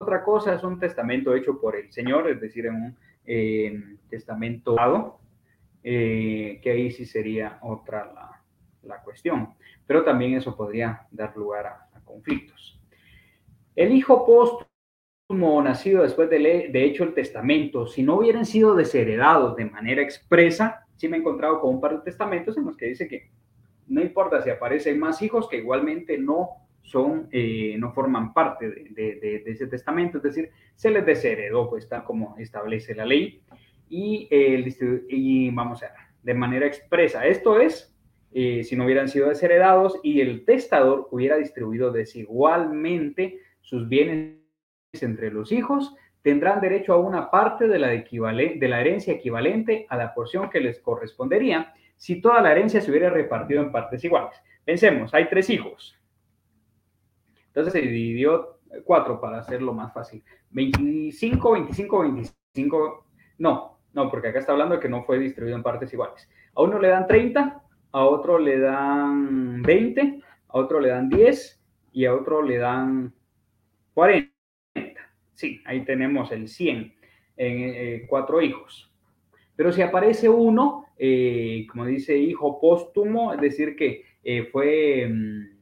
[0.00, 5.18] Otra cosa es un testamento hecho por el Señor, es decir, en un testamento dado,
[5.84, 8.40] eh, que ahí sí sería otra
[8.82, 9.54] la, cuestión.
[9.86, 12.80] Pero también eso podría dar lugar a, conflictos.
[13.76, 16.38] El hijo póstumo nacido después de,
[16.70, 21.20] de hecho el testamento, si no hubieran sido desheredados de manera expresa, sí me he
[21.20, 23.30] encontrado con un par de testamentos en los que dice que
[23.86, 26.50] no importa si aparecen más hijos, que igualmente no
[26.82, 32.04] son, eh, no forman parte de, ese testamento, es decir, se les desheredó, pues tal
[32.04, 33.42] como establece la ley,
[33.88, 37.26] y, y vamos a ver, de manera expresa.
[37.26, 37.94] Esto es,
[38.32, 44.38] eh, si no hubieran sido desheredados y el testador hubiera distribuido desigualmente sus bienes
[44.92, 49.96] entre los hijos, tendrán derecho a una parte de la, de la herencia equivalente a
[49.96, 54.36] la porción que les correspondería si toda la herencia se hubiera repartido en partes iguales.
[54.64, 55.98] Pensemos, hay tres hijos,
[57.54, 60.24] entonces se dividió cuatro para hacerlo más fácil.
[60.50, 63.06] 25, 25, 25.
[63.38, 66.28] No, no, porque acá está hablando de que no fue distribuido en partes iguales.
[66.54, 71.62] A uno le dan 30, a otro le dan 20, a otro le dan 10
[71.92, 73.14] y a otro le dan
[73.94, 74.30] 40.
[75.32, 76.94] Sí, ahí tenemos el 100 en
[77.36, 78.92] eh, cuatro hijos.
[79.56, 85.08] Pero si aparece uno, eh, como dice hijo póstumo, es decir, que eh, fue...
[85.08, 85.54] Mm,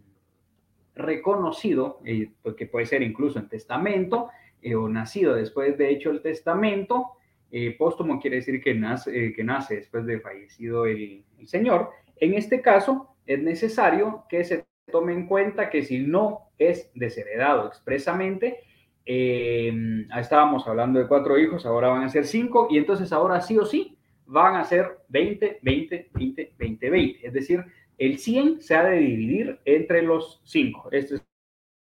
[0.95, 2.01] reconocido,
[2.43, 4.29] porque puede ser incluso en testamento
[4.77, 7.13] o nacido después de hecho el testamento,
[7.53, 11.91] eh, póstumo quiere decir que nace, que nace después de fallecido el, Señor.
[12.17, 17.69] En este caso es necesario que se tome en cuenta que si no es desheredado
[17.69, 18.61] expresamente,
[19.05, 23.65] estábamos hablando de cuatro hijos, ahora van a ser cinco, y entonces ahora sí o
[23.65, 27.27] sí van a ser 20, 20, 20, 20, 20.
[27.27, 27.65] Es decir,
[27.99, 30.89] el 100 se ha de dividir entre los 5.
[30.93, 31.17] Esto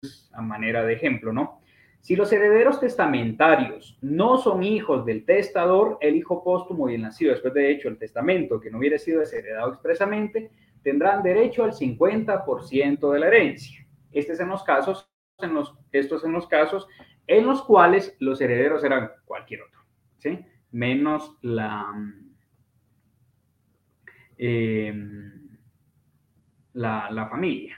[0.02, 1.62] es a manera de ejemplo, ¿no?
[2.04, 7.32] Si los herederos testamentarios no son hijos del testador, el hijo póstumo y el nacido
[7.32, 13.10] después de hecho el testamento, que no hubiera sido desheredado expresamente, tendrán derecho al 50%
[13.10, 13.88] de la herencia.
[14.12, 16.90] Este es en los casos, en los, estos en los casos
[17.26, 19.80] en los cuales los herederos eran cualquier otro,
[20.18, 20.38] ¿sí?
[20.72, 21.86] Menos la...
[24.38, 24.94] Eh,
[26.74, 27.78] la, familia.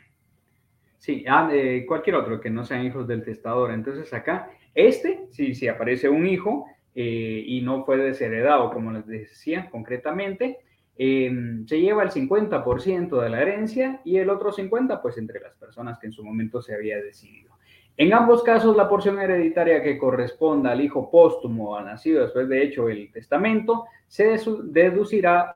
[1.06, 1.48] Sí, ah,
[1.88, 3.72] cualquier otro que no sean hijos del testador.
[3.72, 6.65] Entonces acá, este, si, aparece un hijo
[6.96, 10.58] eh, y no fue desheredado, como les decía concretamente,
[10.98, 15.54] em, se lleva el 50% de la herencia y el otro 50% pues entre las
[15.58, 17.54] personas que en su momento se había decidido.
[17.98, 22.63] En ambos casos, la porción hereditaria que corresponda al hijo póstumo o nacido después de
[22.63, 25.56] hecho el testamento se deducirá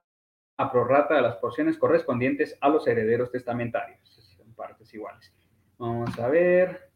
[0.58, 5.34] a prorrata de las porciones correspondientes a los herederos testamentarios, en partes iguales.
[5.80, 6.92] Vamos a ver.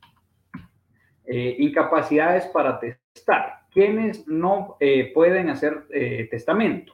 [1.26, 3.62] Eh, incapacidades para testar.
[3.72, 6.94] ¿Quiénes no eh, pueden hacer eh, testamento?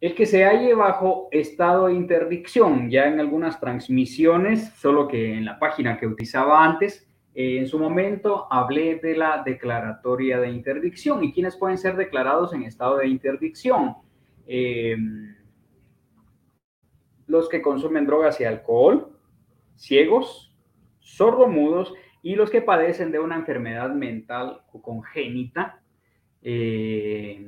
[0.00, 5.44] El que se halle bajo estado de interdicción, ya en algunas transmisiones, solo que en
[5.44, 11.32] la página que utilizaba antes, en su momento hablé de la declaratoria de interdicción y
[11.32, 13.96] quiénes pueden ser declarados en estado de interdicción
[17.26, 19.12] los que consumen drogas y alcohol,
[19.76, 20.47] ciegos,
[21.08, 25.80] sordomudos y los que padecen de una enfermedad mental congénita,
[26.42, 27.44] eh,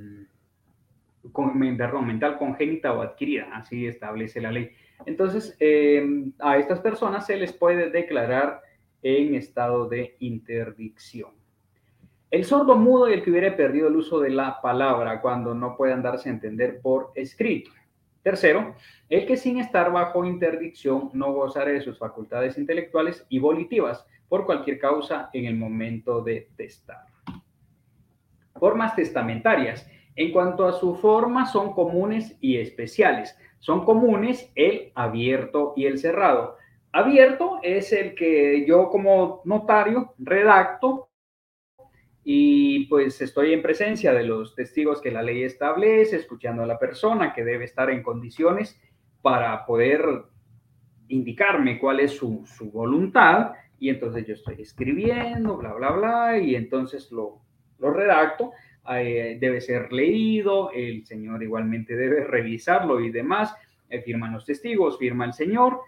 [1.77, 4.71] perdón, mental congénita o adquirida, así establece la ley.
[5.07, 6.05] Entonces, eh,
[6.39, 8.63] a estas personas se les puede declarar
[9.03, 11.31] en estado de interdicción.
[12.31, 15.77] El sordo mudo y el que hubiera perdido el uso de la palabra cuando no
[15.77, 17.71] puedan darse a entender por escrito.
[18.31, 18.77] Tercero,
[19.09, 24.47] el que sin estar bajo interdicción no gozare de sus facultades intelectuales y volitivas por
[24.47, 27.07] cualquier causa en el momento de testar.
[28.55, 29.85] Formas testamentarias.
[30.15, 33.37] En cuanto a su forma, son comunes y especiales.
[33.59, 36.57] Son comunes el abierto y el cerrado.
[36.93, 41.10] Abierto es el que yo como notario redacto
[42.33, 46.79] y pues estoy en presencia de los testigos que la ley establece, escuchando a la
[46.79, 48.81] persona que debe estar en condiciones
[49.21, 50.05] para poder
[51.09, 57.11] indicarme cuál es su, voluntad y entonces yo estoy escribiendo, bla, bla, bla, y entonces
[57.11, 57.41] lo,
[57.81, 58.53] lo redacto,
[58.95, 63.57] eh, debe ser leído, el señor igualmente debe revisarlo y demás,
[63.89, 65.81] eh, firman los testigos, firma el señor,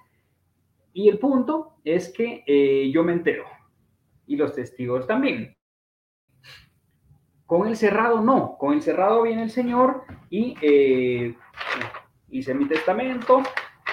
[0.93, 3.45] y el punto es que eh, yo me entero,
[4.27, 5.55] y los testigos también.
[7.53, 11.35] Con el cerrado no, con el cerrado viene el Señor y eh,
[12.31, 13.43] hice mi testamento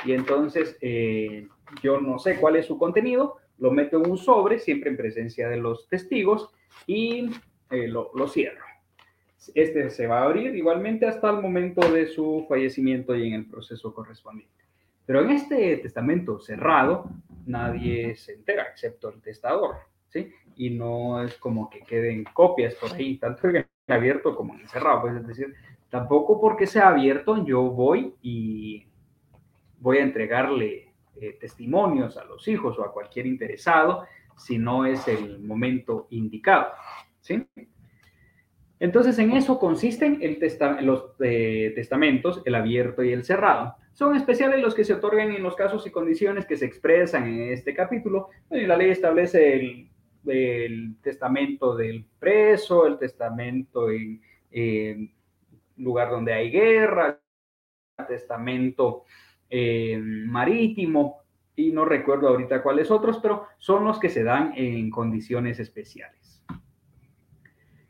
[0.05, 1.45] y entonces eh,
[1.83, 5.49] yo no sé cuál es su contenido, lo meto en un sobre, siempre en presencia
[5.49, 6.53] de los testigos
[6.87, 7.31] y
[7.69, 8.63] eh, lo, lo cierro.
[9.53, 13.45] Este se va a abrir igualmente hasta el momento de su fallecimiento y en el
[13.45, 14.63] proceso correspondiente.
[15.05, 17.09] Pero en este testamento cerrado,
[17.45, 19.89] nadie se entera, excepto el testador.
[20.09, 20.31] ¿Sí?
[20.55, 25.01] Y no es como que queden copias por ahí, tanto en abierto como en cerrado,
[25.01, 25.55] pues es decir,
[25.89, 28.85] tampoco porque sea abierto yo voy y
[29.79, 34.05] voy a entregarle eh, testimonios a los hijos o a cualquier interesado
[34.37, 36.67] si no es el momento indicado,
[37.19, 37.45] ¿sí?
[38.79, 40.39] Entonces, en eso consisten el
[40.85, 43.75] los eh, testamentos, el abierto y el cerrado.
[43.91, 47.51] Son especiales los que se otorgan en los casos y condiciones que se expresan en
[47.51, 48.29] este capítulo.
[48.49, 49.89] la ley establece el
[50.25, 55.11] el testamento del preso, el testamento en
[55.77, 57.19] lugar donde hay guerra,
[57.97, 59.03] el testamento
[59.49, 61.19] eh, marítimo,
[61.55, 66.45] y no recuerdo ahorita cuáles otros, pero son los que se dan en condiciones especiales.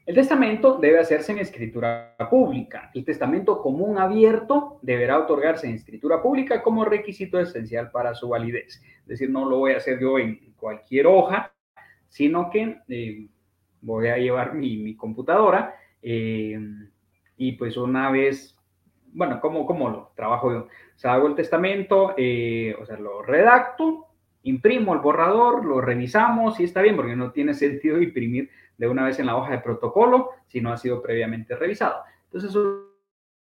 [0.08, 2.90] El testamento debe hacerse en escritura pública.
[2.96, 8.82] El testamento común abierto deberá otorgarse en escritura pública como requisito esencial para su validez.
[9.02, 11.54] Es decir, no lo voy a hacer yo en cualquier hoja,
[12.10, 13.28] sino que eh,
[13.82, 16.60] voy a llevar mi, computadora eh,
[17.38, 18.57] y pues una vez,
[19.14, 20.60] bueno, ¿cómo, cómo lo trabajo yo?
[20.60, 20.68] O
[20.99, 24.07] sea, hago el testamento, eh, o sea, lo redacto,
[24.43, 29.05] imprimo el borrador, lo revisamos y está bien, porque no tiene sentido imprimir de una
[29.05, 32.03] vez en la hoja de protocolo si no ha sido previamente revisado.
[32.26, 32.55] Entonces,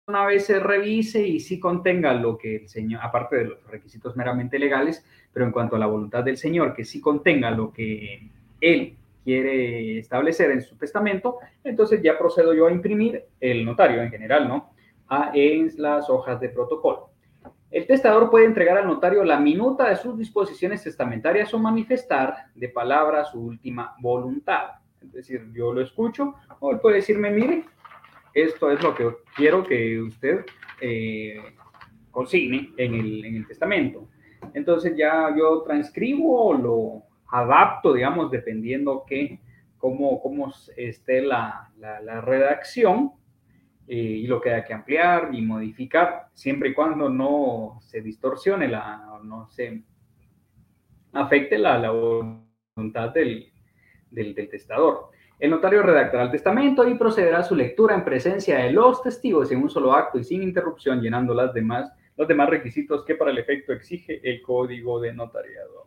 [0.06, 4.16] una vez se revise y sí contenga lo que el señor, aparte de los requisitos
[4.16, 8.30] meramente legales, pero en cuanto a la voluntad del señor, que sí contenga lo que
[8.60, 14.10] él quiere establecer en su testamento, entonces ya procedo yo a imprimir el notario en
[14.10, 14.72] general, ¿no?
[15.08, 17.10] A, en las hojas de protocolo.
[17.70, 22.68] El testador puede entregar al notario la minuta de sus disposiciones testamentarias o manifestar de
[22.68, 24.70] palabra su última voluntad.
[25.00, 27.64] Es decir, yo lo escucho o él puede decirme, mire,
[28.34, 30.44] esto es lo que quiero que usted
[30.80, 31.40] eh,
[32.10, 34.08] consigne en el, en el testamento.
[34.52, 39.40] Entonces ya yo transcribo, lo, adapto, digamos, dependiendo que,
[39.78, 43.12] cómo, cómo esté la, la, redacción
[43.86, 48.68] eh, y lo que hay que ampliar y modificar, siempre y cuando no se distorsione,
[48.68, 49.82] la, no se
[51.12, 53.52] afecte la, voluntad del,
[54.10, 55.10] del, del testador.
[55.38, 59.50] El notario redactará el testamento y procederá a su lectura en presencia de los testigos
[59.50, 63.30] en un solo acto y sin interrupción, llenando las demás, los demás requisitos que para
[63.30, 65.86] el efecto exige el código de notariado.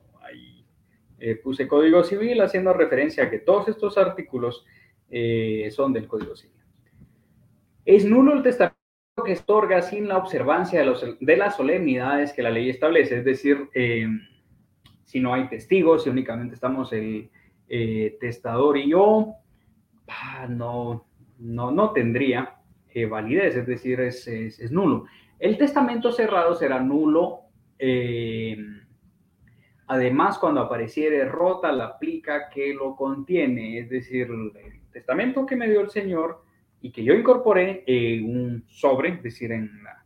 [1.26, 4.66] Eh, puse Código Civil haciendo referencia a que todos estos artículos
[5.10, 6.60] eh, son del Código Civil.
[7.86, 8.76] Es nulo el testamento
[9.24, 13.24] que estorga sin la observancia de, los, de las solemnidades que la ley establece, es
[13.24, 14.06] decir, eh,
[15.06, 17.30] si no hay testigos, si únicamente estamos el
[18.20, 19.36] testador y yo,
[20.10, 21.06] ah, no,
[21.40, 22.58] no, no tendría
[23.10, 25.06] validez, es decir, es, es, nulo.
[25.40, 27.44] El testamento cerrado será nulo
[29.88, 35.70] Además, cuando apareciere rota la plica que lo contiene, es decir, el testamento que me
[35.70, 36.44] dio el Señor
[36.82, 40.04] y que yo incorporé en un sobre, es decir, en la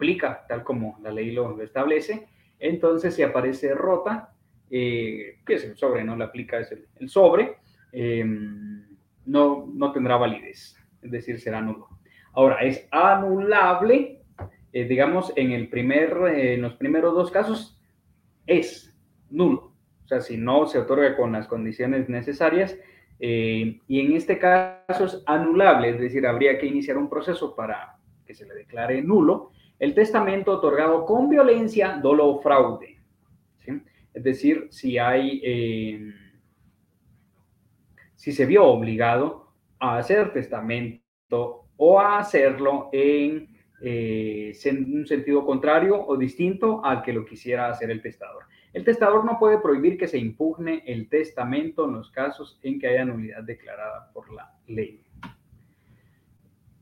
[0.00, 2.26] plica, tal como la ley lo, establece,
[2.58, 4.32] entonces si aparece rota,
[4.70, 6.02] eh, ¿qué es el sobre?
[6.02, 7.56] No, la plica es el, sobre,
[7.92, 8.84] em,
[9.26, 11.88] no, no tendrá validez, es decir, será nulo.
[12.32, 14.22] Ahora, es anulable,
[14.72, 17.79] eh, digamos, en, el primer, en los primeros dos casos,
[18.46, 18.96] es
[19.30, 19.72] nulo.
[20.04, 22.76] O sea, si no se otorga con las condiciones necesarias,
[23.22, 27.98] Eh, y en este caso es anulable, es decir, habría que iniciar un proceso para
[28.24, 32.98] que se le declare nulo el testamento otorgado con violencia, dolo o fraude.
[34.14, 36.14] Es decir, si hay, eh,
[38.14, 43.49] si se vio obligado a hacer testamento o a hacerlo en
[43.82, 48.44] eh, un sentido contrario o distinto al que lo quisiera hacer el testador.
[48.72, 52.86] El testador no puede prohibir que se impugne el testamento en los casos en que
[52.86, 55.02] haya nulidad declarada por la ley.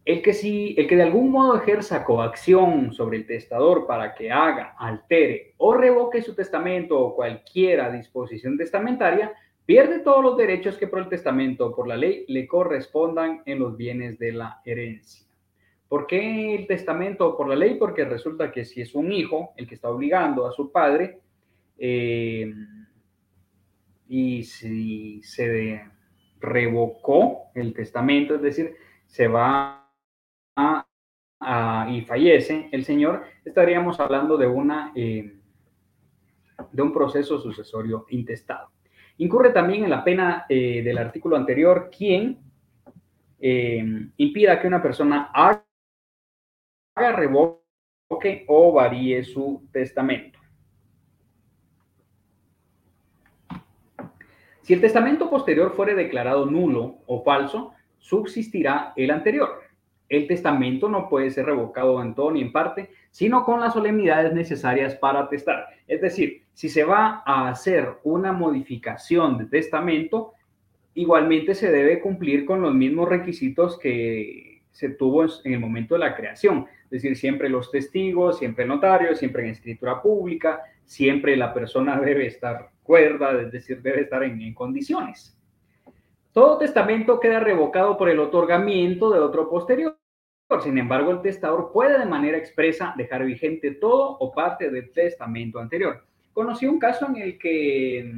[0.05, 4.31] El que, si, el que de algún modo ejerza coacción sobre el testador para que
[4.31, 9.35] haga, altere o revoque su testamento o cualquiera disposición testamentaria,
[9.67, 13.59] pierde todos los derechos que por el testamento o por la ley le correspondan en
[13.59, 15.28] los bienes de la herencia.
[15.89, 17.77] ¿Por qué el testamento por la ley?
[17.77, 21.21] Porque resulta que si es un hijo el que está obligando a su padre,
[21.79, 22.53] eh,
[24.09, 25.83] y si se
[26.41, 28.75] revocó el testamento, es decir,
[29.07, 29.91] se va
[30.57, 30.85] a,
[31.91, 35.39] y fallece el señor, estaríamos hablando de una eh,
[36.73, 38.73] de un proceso sucesorio intestado.
[39.19, 42.41] Incurre también en la pena eh, del artículo anterior quien
[43.41, 45.68] impida que una persona haga,
[47.13, 50.39] revoque o varíe su testamento.
[54.63, 59.63] Si el testamento posterior fuere declarado nulo o falso, subsistirá el anterior.
[60.09, 64.33] El testamento no puede ser revocado en todo ni en parte, sino con las solemnidades
[64.33, 65.67] necesarias para atestar.
[65.87, 70.33] Es decir, si se va a hacer una modificación de testamento,
[70.95, 74.48] igualmente se debe cumplir con los mismos requisitos que
[74.79, 76.65] se tuvo en el momento de la creación.
[76.85, 81.99] Es decir, siempre los testigos, siempre el notario, siempre en escritura pública, siempre la persona
[82.01, 85.37] debe estar cuerda, es decir, debe estar en, condiciones.
[86.31, 89.99] Todo testamento queda revocado por el otorgamiento de otro posterior.
[90.63, 95.59] Sin embargo, el testador puede de manera expresa dejar vigente todo o parte del testamento
[95.59, 96.07] anterior.
[96.33, 98.13] Conocí un caso en el que,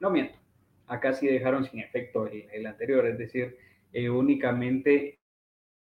[0.00, 0.38] no miento,
[0.86, 3.56] acá sí dejaron sin efecto el, anterior, es decir,
[3.92, 5.20] eh, únicamente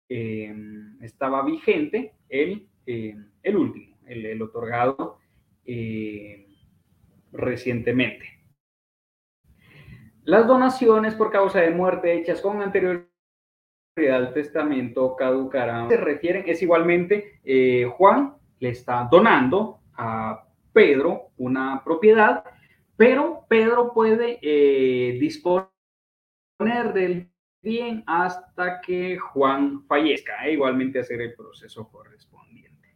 [0.08, 0.54] eh,
[1.00, 5.18] estaba vigente el, eh, el último, el, otorgado
[7.32, 8.26] recientemente.
[10.24, 13.12] Las donaciones por causa de muerte hechas con anterioridad
[13.96, 15.88] al testamento caducarán.
[15.88, 22.44] Se refieren, es igualmente, eh, Juan le está donando a Pedro una propiedad,
[22.96, 25.68] pero Pedro puede eh, disponer
[26.94, 27.31] del
[27.62, 32.94] bien hasta que Juan fallezca, e igualmente hacer el proceso correspondiente.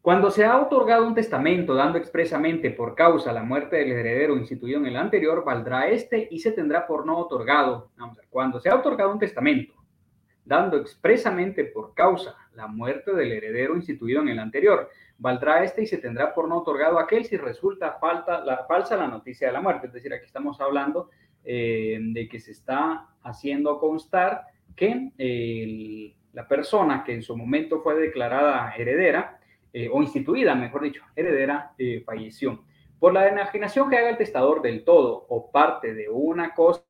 [0.00, 4.78] Cuando se ha otorgado un testamento dando expresamente por causa la muerte del heredero instituido
[4.80, 7.90] en el anterior, valdrá este y se tendrá por no otorgado.
[8.30, 9.74] Cuando se ha otorgado un testamento
[10.44, 15.86] dando expresamente por causa la muerte del heredero instituido en el anterior, valdrá este y
[15.86, 19.60] se tendrá por no otorgado aquel si resulta falta, la, falsa la noticia de la
[19.60, 19.86] muerte.
[19.86, 21.10] Es decir, aquí estamos hablando
[21.44, 27.94] eh, de que se está haciendo constar que la persona que en su momento fue
[27.94, 29.38] declarada heredera,
[29.72, 32.62] eh, o instituida, mejor dicho, heredera, eh, falleció.
[32.98, 36.84] Por la enajenación que haga el testador del todo o parte de una cosa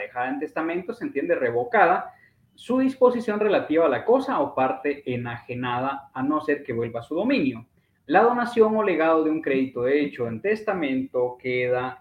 [0.00, 2.14] dejada en testamento, se entiende revocada
[2.54, 7.02] su disposición relativa a la cosa o parte enajenada, a no ser que vuelva a
[7.02, 7.66] su dominio.
[8.06, 12.00] La donación o legado de un crédito hecho en testamento queda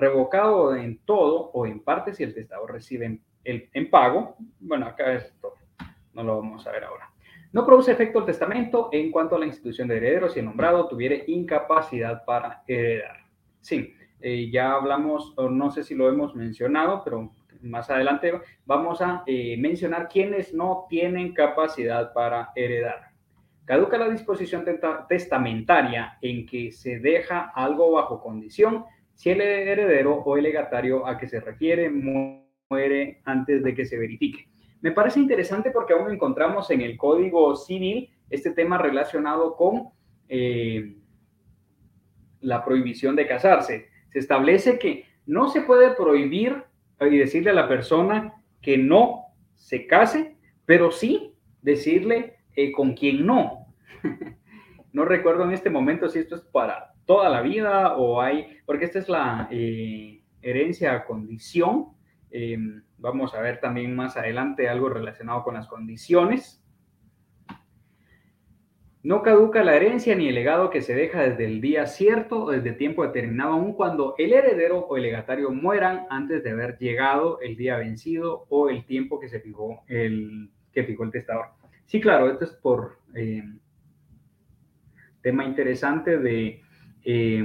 [0.00, 4.36] revocado en todo o en parte si el testador recibe el, en pago.
[4.58, 5.54] Bueno, acá esto
[6.14, 7.10] no lo vamos a ver ahora.
[7.52, 10.86] No produce efecto el testamento en cuanto a la institución de herederos si el nombrado
[10.86, 13.18] tuviera incapacidad para heredar.
[13.60, 17.32] Sí, eh, ya hablamos, no sé si lo hemos mencionado, pero
[17.62, 23.10] más adelante vamos a eh, mencionar quienes no tienen capacidad para heredar.
[23.64, 24.64] Caduca la disposición
[25.08, 28.84] testamentaria en que se deja algo bajo condición
[29.20, 33.98] si el heredero o el legatario a que se refiere muere antes de que se
[33.98, 34.48] verifique.
[34.80, 39.90] Me parece interesante porque aún encontramos en el Código Civil este tema relacionado con
[40.26, 40.96] eh,
[42.40, 43.88] la prohibición de casarse.
[44.10, 46.64] Se establece que no se puede prohibir
[47.02, 53.26] y decirle a la persona que no se case, pero sí decirle eh, con quién
[53.26, 53.66] no.
[54.94, 58.84] no recuerdo en este momento si esto es para toda la vida o hay, porque
[58.84, 61.88] esta es la eh, herencia condición.
[62.30, 66.62] Em, Vamos a ver también más adelante algo relacionado con las condiciones.
[69.02, 72.50] No caduca la herencia ni el legado que se deja desde el día cierto o
[72.50, 77.40] desde tiempo determinado, aun cuando el heredero o el legatario mueran antes de haber llegado
[77.40, 81.46] el día vencido o el tiempo que se fijó el, que fijó el testador.
[81.86, 83.42] Sí, claro, esto es por eh,
[85.22, 86.62] tema interesante de
[87.04, 87.42] eh,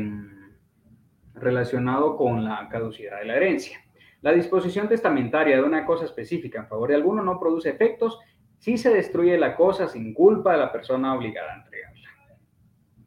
[1.33, 3.79] relacionado con la caducidad de la herencia.
[4.21, 8.19] La disposición testamentaria de una cosa específica en favor de alguno no produce efectos
[8.57, 12.09] si se destruye la cosa sin culpa de la persona obligada a entregarla.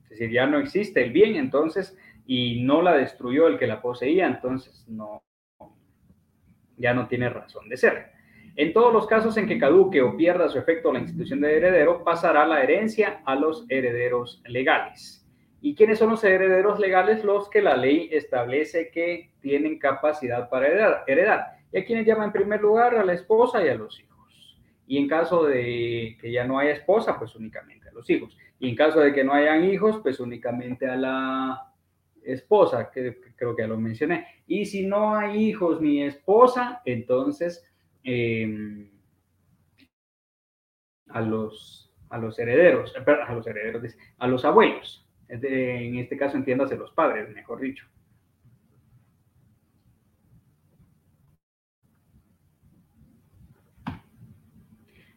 [0.04, 1.96] Es decir, ya no existe el bien, entonces,
[2.26, 5.22] y no la destruyó el que la poseía, entonces no,
[6.76, 8.12] ya no tiene razón de ser.
[8.56, 12.04] En todos los casos en que caduque o pierda su efecto la institución de heredero,
[12.04, 15.27] pasará la herencia a los herederos legales.
[15.60, 17.24] ¿Y quiénes son los herederos legales?
[17.24, 21.04] Los que la ley establece que tienen capacidad para heredar.
[21.06, 21.46] heredar.
[21.72, 24.58] Y a quienes llama en primer lugar a la esposa y a los hijos.
[24.86, 28.36] Y en caso de que ya no haya esposa, pues únicamente a los hijos.
[28.58, 31.74] Y en caso de que no hayan hijos, pues únicamente a la
[32.22, 34.26] esposa, que, creo que ya lo mencioné.
[34.46, 37.64] Y si no hay hijos ni esposa, entonces
[38.04, 38.90] em,
[41.08, 45.07] a, los, a los herederos, a los herederos, a los abuelos.
[45.28, 47.86] En este caso, entiéndase los padres, mejor dicho.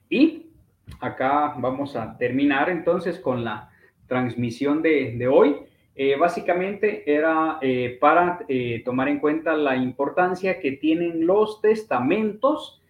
[0.10, 0.52] Y
[1.00, 3.72] acá vamos a terminar entonces con la
[4.08, 5.56] transmisión de, hoy.
[5.96, 12.82] Eh, básicamente era eh, para eh, tomar en cuenta la importancia que tienen los testamentos.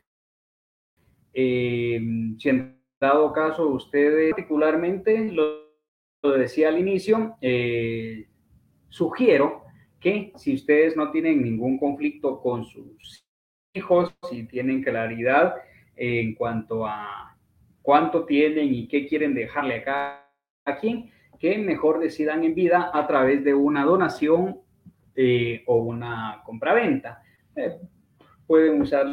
[1.32, 5.61] si en dado caso ustedes particularmente, lo,
[6.22, 7.38] lo decía al inicio,
[8.89, 9.63] sugiero
[9.99, 13.26] que si ustedes no tienen ningún conflicto con sus
[13.74, 15.55] hijos, si tienen claridad
[15.95, 17.38] en cuanto a
[17.82, 23.07] cuánto tienen y qué quieren dejarle a cada quien, que mejor decidan en vida a
[23.07, 24.59] través de una donación
[25.15, 27.24] eh, o una compraventa.
[27.55, 27.80] Eh,
[28.45, 29.07] pueden usar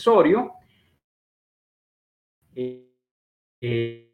[0.00, 0.52] accesorio
[2.54, 4.10] eh,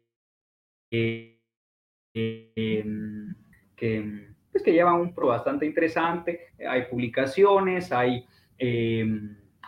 [2.19, 3.35] Em,
[3.75, 6.47] que, pues, que lleva un pro bastante interesante.
[6.67, 8.25] Hay publicaciones, hay
[8.57, 9.05] eh,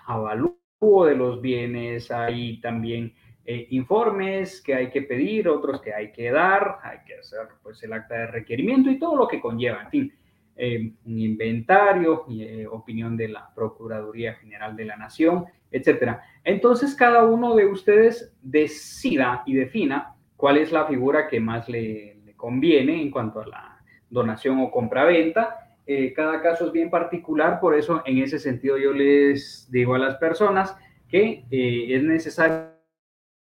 [0.08, 3.14] avalúo de los bienes, hay también
[3.46, 7.84] eh, informes que hay que pedir, otros que hay que dar, hay que hacer pues,
[7.84, 10.14] el acta de requerimiento y todo lo que conlleva, en fin.
[10.56, 16.24] Em, un inventario, eh, opinión de la Procuraduría General de la Nación, etcétera.
[16.44, 22.20] Entonces, cada uno de ustedes decida y defina cuál es la figura que más le,
[22.40, 25.76] conviene en cuanto a la donación o compraventa.
[25.86, 30.00] Eh, cada caso es bien particular, por eso en ese sentido yo les digo a
[30.00, 30.78] las personas
[31.10, 32.70] que eh, es necesario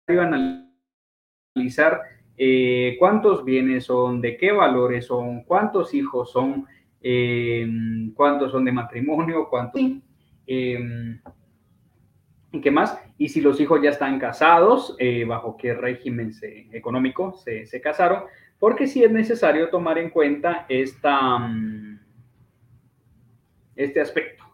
[0.08, 2.02] analizar
[2.38, 6.66] eh, cuántos bienes son, de qué valores son, cuántos hijos son,
[8.16, 9.82] cuántos son de matrimonio, cuántos...
[12.56, 12.98] ¿Y qué más?
[13.18, 14.96] Y si los hijos ya están casados,
[15.28, 16.32] bajo qué régimen
[16.72, 18.24] económico se, se casaron,
[18.60, 22.00] porque sí es necesario tomar en cuenta esta, mm,
[23.76, 24.46] este aspecto,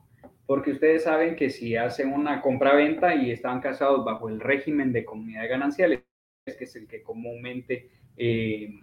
[0.48, 5.06] porque ustedes saben que si hacen una compra-venta y están casados bajo el régimen de
[5.06, 6.02] comunidad gananciales,
[6.46, 8.82] que es el que comúnmente, eh,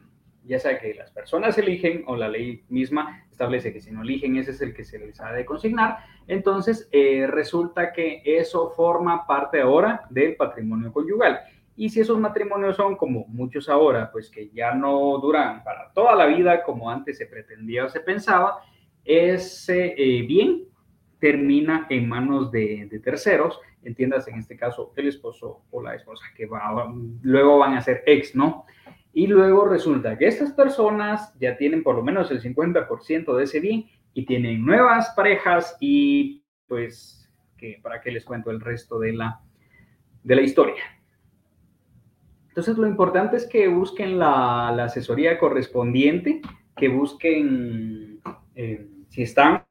[0.48, 4.36] ya sea que las personas eligen o la ley misma establece que si no eligen,
[4.36, 9.26] ese es el que se les ha de consignar, entonces eh, resulta que eso forma
[9.26, 11.40] parte ahora del patrimonio conyugal.
[11.76, 16.16] Y si esos matrimonios son como muchos ahora, pues que ya no duran para toda
[16.16, 18.58] la vida como antes se pretendía o se pensaba,
[19.04, 20.64] ese eh, bien
[21.20, 26.46] termina en manos de, terceros, entiendas en este caso el esposo o la esposa que
[26.46, 26.92] va,
[27.22, 28.66] luego van a ser ex, ¿no?
[29.12, 33.60] Y luego resulta que estas personas ya tienen por lo menos el 50% de ese
[33.60, 39.12] bien y tienen nuevas parejas y pues, que, ¿para qué les cuento el resto de
[39.12, 39.40] la,
[40.22, 40.82] de la historia?
[42.48, 46.40] Entonces, lo importante es que busquen la, asesoría correspondiente,
[46.76, 48.20] que busquen
[48.56, 49.64] eh, si están,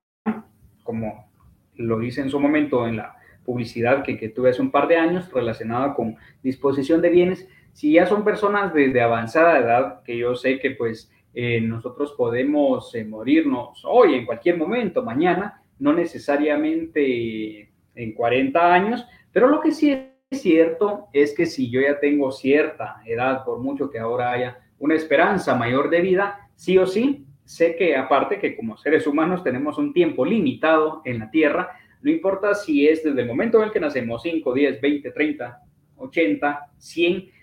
[0.84, 1.30] como
[1.76, 5.32] lo hice en su momento en la publicidad que, tuve hace un par de años
[5.32, 10.58] relacionada con disposición de bienes, si ya son personas de, avanzada edad, que yo sé
[10.58, 18.14] que pues eh, nosotros podemos eh, morirnos hoy, en cualquier momento, mañana, no necesariamente en
[18.16, 23.00] 40 años, pero lo que sí es cierto es que si yo ya tengo cierta
[23.06, 27.76] edad, por mucho que ahora haya una esperanza mayor de vida, sí o sí sé
[27.76, 32.56] que aparte que como seres humanos tenemos un tiempo limitado en la Tierra, no importa
[32.56, 35.62] si es desde el momento en el que nacemos, 5, 10, 20, 30,
[35.98, 37.37] 80, 100,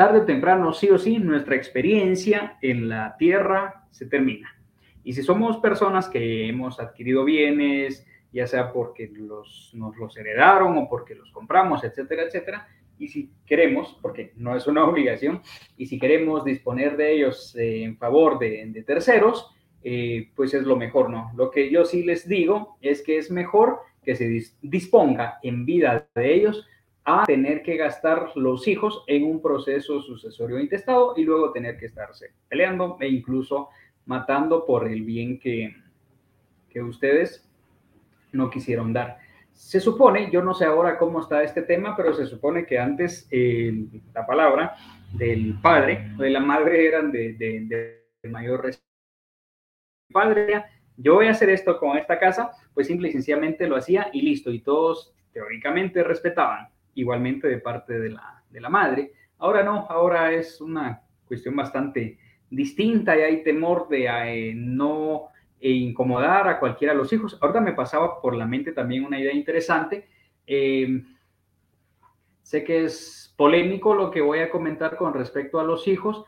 [0.00, 4.48] tarde o temprano, sí o sí, nuestra experiencia en la Tierra se termina.
[5.04, 10.78] Y si somos personas que hemos adquirido bienes, ya sea porque los, nos los heredaron
[10.78, 12.66] o porque los compramos, etcétera, etcétera,
[12.98, 15.42] y si queremos, porque no es una obligación,
[15.76, 20.76] y si queremos disponer de ellos eh, en favor de, terceros, eh, pues es lo
[20.76, 21.30] mejor, ¿no?
[21.36, 24.30] Lo que yo sí les digo es que es mejor que se
[24.62, 26.66] disponga en vida de ellos
[27.04, 31.86] a tener que gastar los hijos en un proceso sucesorio intestado y luego tener que
[31.86, 33.70] estarse peleando e incluso
[34.06, 35.74] matando por el bien que,
[36.68, 37.48] que ustedes
[38.32, 39.18] no quisieron dar.
[39.52, 43.28] Se supone, yo no sé ahora cómo está este tema, pero se supone que antes
[44.14, 44.74] la palabra
[45.12, 48.88] del padre o de la madre eran de, de, mayor respeto.
[50.12, 50.64] Padre,
[50.96, 54.22] yo voy a hacer esto con esta casa, pues simple y sencillamente lo hacía y
[54.22, 59.12] listo, y todos teóricamente respetaban, igualmente de parte de la, de la madre.
[59.38, 62.18] Ahora no, ahora es una cuestión bastante
[62.50, 65.28] distinta y hay temor de eh, no
[65.60, 67.38] e incomodar a cualquiera de los hijos.
[67.40, 70.08] Ahorita me pasaba por la mente también una idea interesante.
[70.46, 71.02] Eh,
[72.42, 76.24] sé que es polémico lo que voy a comentar con respecto a los hijos,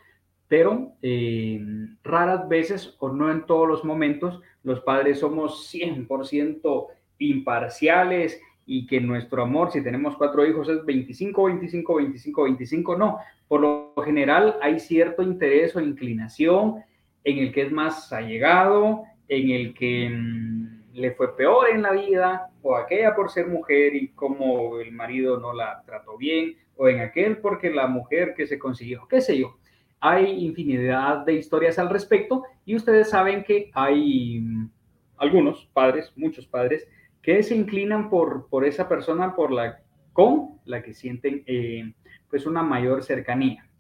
[0.49, 1.61] pero eh,
[2.05, 6.87] raras veces o no en todos los momentos los padres somos 100%
[7.19, 12.97] imparciales y que nuestro amor, si tenemos cuatro hijos, es 25, 25, 25, 25.
[12.97, 16.83] No, por lo general hay cierto interés o inclinación
[17.25, 21.93] en el que es más allegado, en el que mm, le fue peor en la
[21.93, 26.89] vida, o aquella por ser mujer y como el marido no la trató bien, o
[26.89, 29.57] en aquel porque la mujer que se consiguió, qué sé yo.
[30.01, 34.71] Hay infinidad de historias al respecto y ustedes saben que hay mm,
[35.19, 36.89] algunos padres, muchos padres,
[37.23, 39.81] que se inclinan por, por esa persona por la,
[40.13, 41.95] con la que sienten eh,
[42.29, 43.71] pues una mayor cercanía,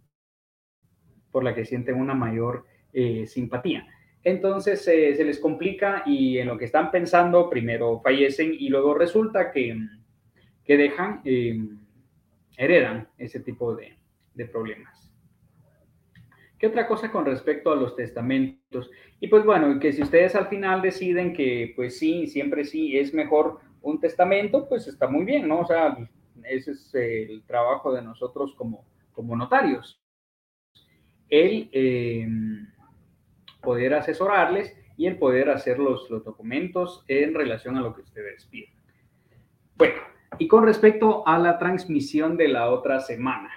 [1.30, 3.86] por la que sienten una mayor eh, simpatía.
[4.22, 8.94] Entonces eh, se les complica y en lo que están pensando, primero fallecen y luego
[8.94, 9.76] resulta que,
[10.64, 11.22] que dejan,
[12.56, 13.96] heredan ese tipo de,
[14.52, 15.11] problemas.
[16.62, 18.88] ¿Qué otra cosa con respecto a los testamentos?
[19.18, 23.12] Y pues bueno, que si ustedes al final deciden que pues sí, siempre sí es
[23.12, 25.62] mejor un testamento, pues está muy bien, ¿no?
[25.62, 25.98] O sea,
[26.44, 30.00] ese es el trabajo de nosotros como, como notarios.
[31.28, 31.68] El...
[31.72, 32.28] Eh,
[33.60, 38.46] poder asesorarles y el poder hacer los, los documentos en relación a lo que ustedes
[38.46, 38.72] piden.
[39.74, 40.00] Bueno,
[40.38, 43.50] y con respecto a la transmisión de la otra semana,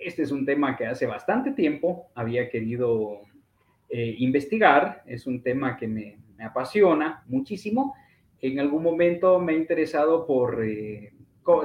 [0.00, 3.20] este es un tema que hace bastante tiempo había querido
[3.88, 7.94] eh, investigar, es un tema que me, me, apasiona muchísimo.
[8.40, 11.12] En algún momento me he interesado por eh,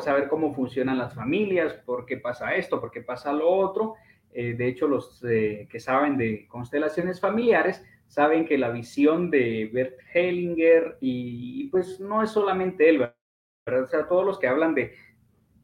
[0.02, 3.96] saber cómo funcionan las familias, por qué pasa esto, por qué pasa lo otro,
[4.38, 9.70] eh, de hecho, los eh, que saben de constelaciones familiares saben que la visión de
[9.74, 13.84] Bert Hellinger, y, pues no es solamente él, ¿verdad?
[13.86, 14.94] O sea, todos los que hablan de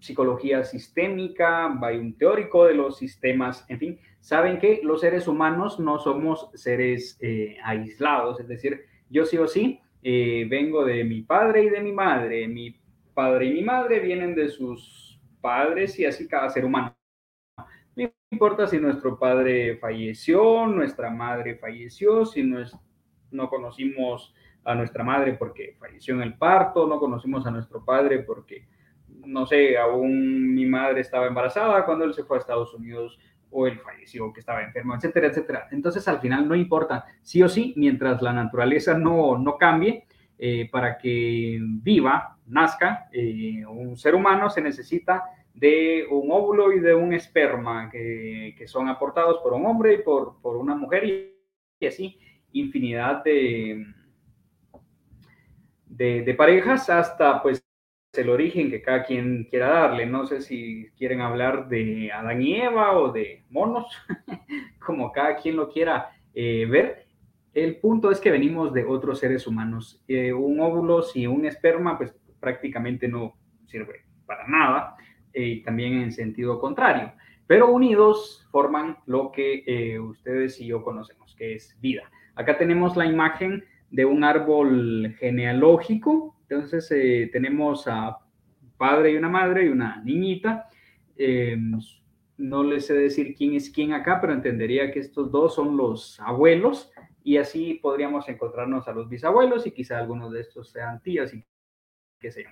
[0.02, 5.80] psicología sistémica, hay un teórico de los sistemas, en fin, saben que los seres humanos
[5.80, 11.64] no somos seres eh, aislados, es decir, yo sí o sí vengo de mi padre
[11.64, 12.76] y de mi madre, mi
[13.14, 16.96] padre y mi madre vienen de sus padres y así cada ser humano.
[18.32, 22.74] Importa si nuestro padre falleció, nuestra madre falleció, si no, es,
[23.30, 24.34] no conocimos
[24.64, 28.68] a nuestra madre porque falleció en el parto, no conocimos a nuestro padre porque,
[29.26, 33.20] no sé, aún mi madre estaba embarazada cuando él se fue a Estados Unidos
[33.52, 35.68] o él falleció, que estaba enfermo, etcétera, etcétera.
[35.72, 40.06] Entonces, al final no importa, sí o sí, mientras la naturaleza no, no cambie,
[40.44, 46.80] eh, para que viva, nazca, eh, un ser humano se necesita de un óvulo y
[46.80, 51.06] de un esperma que, que son aportados por un hombre y por, por una mujer
[51.06, 52.18] y, así
[52.54, 53.86] infinidad de,
[55.86, 57.61] de, de, parejas hasta pues
[58.14, 60.06] el origen que cada quien quiera darle.
[60.06, 63.88] No sé si quieren hablar de Adán y Eva o de monos,
[64.86, 67.06] como cada quien lo quiera eh, ver.
[67.54, 70.04] El punto es que venimos de otros seres humanos.
[70.08, 73.36] Eh, un óvulo y un esperma pues prácticamente no
[73.66, 74.96] sirve para nada
[75.34, 77.14] y también en sentido contrario.
[77.48, 82.10] Pero unidos forman lo que eh, ustedes y yo conocemos, que es vida.
[82.36, 86.36] Acá tenemos la imagen de un árbol genealógico.
[86.52, 88.18] Entonces eh, tenemos a
[88.76, 90.68] padre y una madre y una niñita.
[91.16, 91.58] Eh,
[92.38, 96.20] no les sé decir quién es quién acá, pero entendería que estos dos son los
[96.20, 96.92] abuelos
[97.24, 101.42] y así podríamos encontrarnos a los bisabuelos y quizá algunos de estos sean tíos y
[102.20, 102.50] qué sé yo.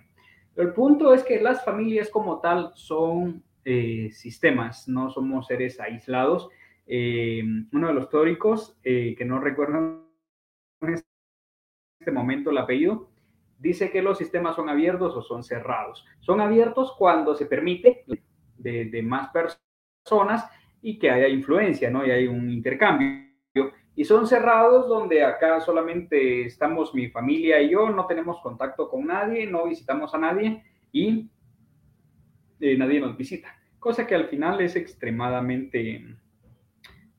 [0.64, 6.47] el punto es que las familias como tal son eh, sistemas, no somos seres aislados.
[6.88, 10.08] Uno de los teóricos, que no recuerdo
[10.84, 13.10] en este momento el apellido,
[13.60, 16.05] dice que los sistemas son abiertos o son cerrados.
[16.20, 18.03] Son abiertos cuando se permite
[18.57, 20.49] de, de más personas
[20.82, 22.05] y que haya influencia, ¿no?
[22.05, 23.30] Y hay un intercambio.
[23.95, 29.05] Y son cerrados donde acá solamente estamos mi familia y yo, no tenemos contacto con
[29.07, 31.30] nadie, no visitamos a nadie y
[32.62, 33.53] eh, nadie nos visita.
[33.78, 36.16] Cosa que al final es extremadamente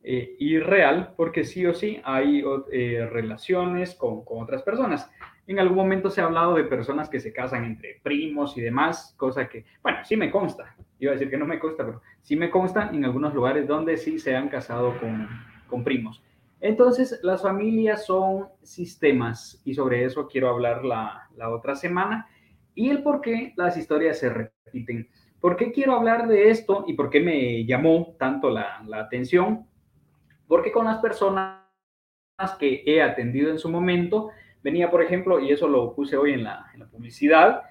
[0.02, 5.10] eh, irreal porque sí o sí hay eh, relaciones con, con otras personas.
[5.50, 9.16] En algún momento se ha hablado de personas que se casan entre primos y demás,
[9.16, 10.76] cosa que, bueno, sí me consta.
[11.00, 13.96] Iba a decir que no me consta, pero sí me consta en algunos lugares donde
[13.96, 15.28] sí se han casado con,
[15.66, 16.22] con primos.
[16.60, 22.28] Entonces, las familias son sistemas y sobre eso quiero hablar la, la otra semana
[22.76, 25.08] y el por qué las historias se repiten.
[25.40, 29.66] ¿Por qué quiero hablar de esto y por qué me llamó tanto la, la atención?
[30.46, 31.58] Porque con las personas
[32.60, 34.30] que he atendido en su momento,
[34.62, 37.62] venía, por ejemplo, y eso lo puse hoy en la, publicidad,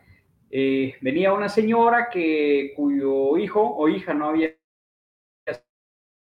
[0.49, 4.55] eh, venía una señora que, cuyo hijo o hija no había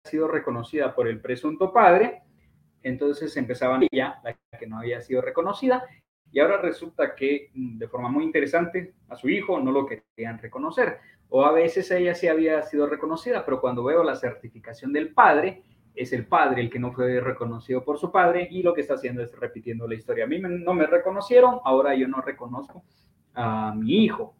[0.04, 2.22] sido reconocida por el presunto padre,
[2.84, 5.84] entonces empezaban ella, la que no había sido reconocida,
[6.32, 10.40] y ahora resulta que mm, de forma muy interesante a su hijo no lo querían
[10.40, 11.00] reconocer.
[11.30, 15.64] O a veces ella sí había sido reconocida, pero cuando veo la certificación del padre,
[15.96, 18.96] es el padre el que no fue reconocido por su padre y lo que está
[18.96, 20.26] haciendo es repitiendo la historia.
[20.26, 22.84] A mí no me reconocieron, ahora yo no reconozco
[23.34, 24.36] a mi hijo.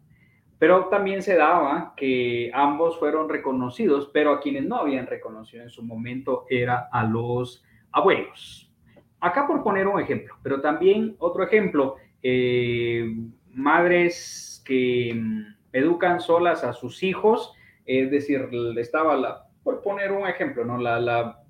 [0.58, 5.70] Pero también se daba que ambos fueron reconocidos, pero a quienes no habían reconocido en
[5.70, 8.72] su momento era a los abuelos.
[9.20, 13.12] Acá por poner un ejemplo, pero también otro ejemplo, eh,
[13.52, 15.42] madres que mm,
[15.72, 17.52] educan solas a sus hijos,
[17.84, 20.78] es decir, estaba la, por poner un ejemplo, ¿no?
[20.78, 21.41] La, la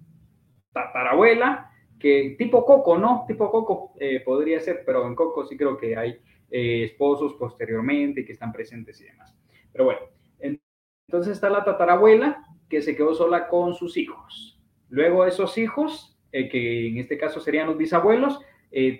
[0.72, 3.24] tatarabuela, que tipo Coco, ¿no?
[3.28, 6.18] Tipo Coco eh, podría ser, pero en Coco sí creo que hay
[6.50, 9.36] eh, esposos posteriormente que están presentes y demás.
[9.72, 10.00] Pero bueno,
[10.40, 14.60] entonces está la tatarabuela que se quedó sola con sus hijos.
[14.88, 18.40] Luego esos hijos, eh, que en este caso serían los bisabuelos,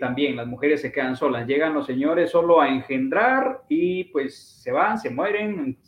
[0.01, 1.47] también las mujeres se quedan solas.
[1.47, 5.79] Llegan los señores solo a engendrar y pues se van, se mueren,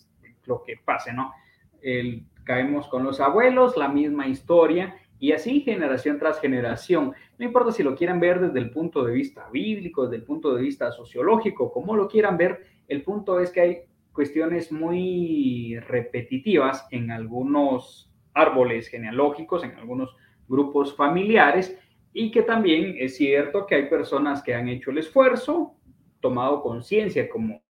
[0.47, 1.35] lo que pase, ¿no?
[1.82, 7.14] El, caemos con los abuelos, la misma historia y así generación tras generación.
[7.38, 10.54] No importa si lo quieran ver desde el punto de vista bíblico, desde el punto
[10.54, 13.78] de vista sociológico, como lo quieran ver, el punto es que hay
[14.12, 20.14] cuestiones muy repetitivas en algunos árboles genealógicos, en algunos
[20.46, 21.74] grupos familiares,
[22.12, 25.74] y que también es cierto que hay personas que han hecho el esfuerzo,
[26.20, 27.62] tomado conciencia, como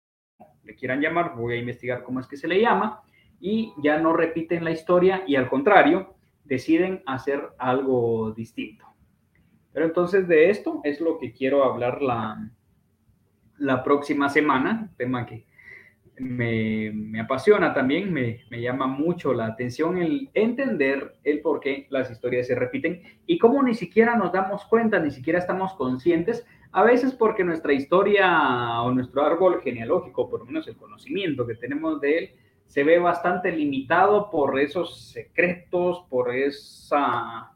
[0.64, 3.04] le quieran llamar, voy a investigar cómo es que se le llama,
[3.38, 6.13] y ya no repiten la historia y al contrario,
[6.44, 8.84] deciden hacer algo distinto.
[9.72, 12.50] Pero entonces de esto es lo que quiero hablar la,
[13.58, 15.46] la próxima semana, tema que
[16.18, 21.88] me, me apasiona también, me, me, llama mucho la atención el entender el por qué
[21.90, 26.46] las historias se repiten y cómo ni siquiera nos damos cuenta, ni siquiera estamos conscientes,
[26.70, 31.54] a veces porque nuestra historia o nuestro árbol genealógico, por lo menos el conocimiento que
[31.54, 32.30] tenemos de él,
[32.66, 37.52] se ve bastante limitado por esos secretos, por esa,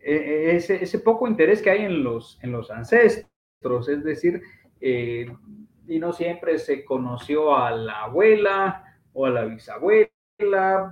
[0.00, 4.42] e, e, ese, poco interés que hay en los, en los ancestros, es decir,
[4.80, 5.26] eh,
[5.86, 10.10] y no siempre se conoció a la abuela o a la bisabuela,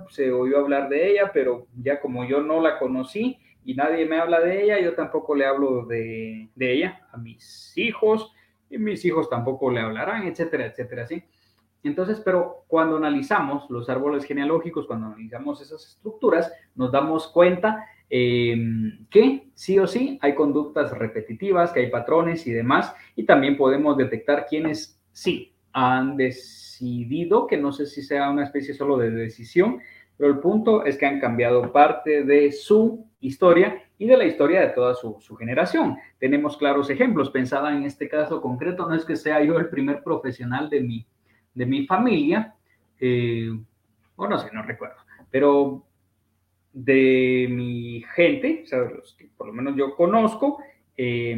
[0.09, 4.19] se oyó hablar de ella, pero ya como yo no la conocí y nadie me
[4.19, 8.33] habla de ella, yo tampoco le hablo de, de ella a mis hijos,
[8.69, 11.23] y mis hijos tampoco le hablarán, etcétera, etcétera, ¿sí?
[11.83, 19.05] Entonces, pero cuando analizamos los árboles genealógicos, cuando analizamos esas estructuras, nos damos cuenta em,
[19.09, 23.97] que sí o sí hay conductas repetitivas, que hay patrones y demás, y también podemos
[23.97, 29.79] detectar quienes sí han decidido, que no sé si sea una especie solo de decisión,
[30.17, 34.61] pero el punto es que han cambiado parte de su historia y de la historia
[34.61, 35.97] de toda su, su, generación.
[36.19, 37.29] Tenemos claros ejemplos.
[37.29, 41.07] Pensada en este caso concreto, no es que sea yo el primer profesional de mi
[41.57, 42.55] de mi familia,
[42.99, 43.49] eh,
[44.15, 44.97] o no sé, no recuerdo,
[45.31, 45.85] pero
[46.71, 50.59] de mi gente, o sea, los que por lo menos yo conozco,
[50.95, 51.37] eh,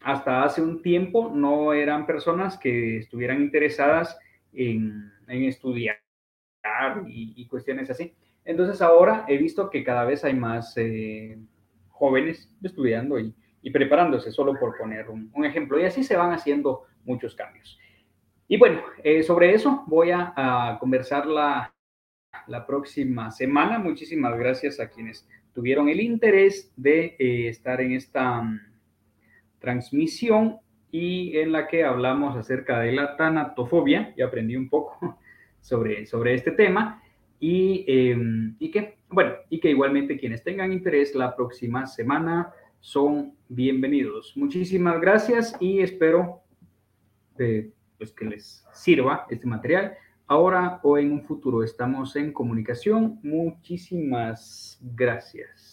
[0.00, 4.18] hasta hace un tiempo no eran personas que estuvieran interesadas
[4.52, 5.98] en, en estudiar
[7.06, 8.14] y, y, cuestiones así.
[8.44, 11.38] Entonces ahora he visto que cada vez hay más eh,
[11.90, 13.34] jóvenes estudiando y,
[13.72, 15.78] preparándose, solo por poner un, ejemplo.
[15.78, 17.78] Y así se van haciendo muchos cambios.
[18.52, 21.74] Y bueno, eh, sobre eso voy a, conversar la,
[22.46, 23.78] la, próxima semana.
[23.78, 28.60] Muchísimas gracias a quienes tuvieron el interés de eh, estar en esta mm,
[29.58, 30.58] transmisión
[30.90, 34.12] y en la que hablamos acerca de la tanatofobia.
[34.18, 35.18] y aprendí un poco
[35.62, 37.02] sobre, sobre este tema.
[37.40, 43.34] Y, em, y, que, bueno, y que igualmente quienes tengan interés la próxima semana son
[43.48, 44.36] bienvenidos.
[44.36, 46.42] Muchísimas gracias y espero
[47.38, 47.70] eh,
[48.02, 49.94] pues que les sirva este material.
[50.26, 53.20] Ahora o en un futuro estamos en comunicación.
[53.22, 55.71] Muchísimas gracias.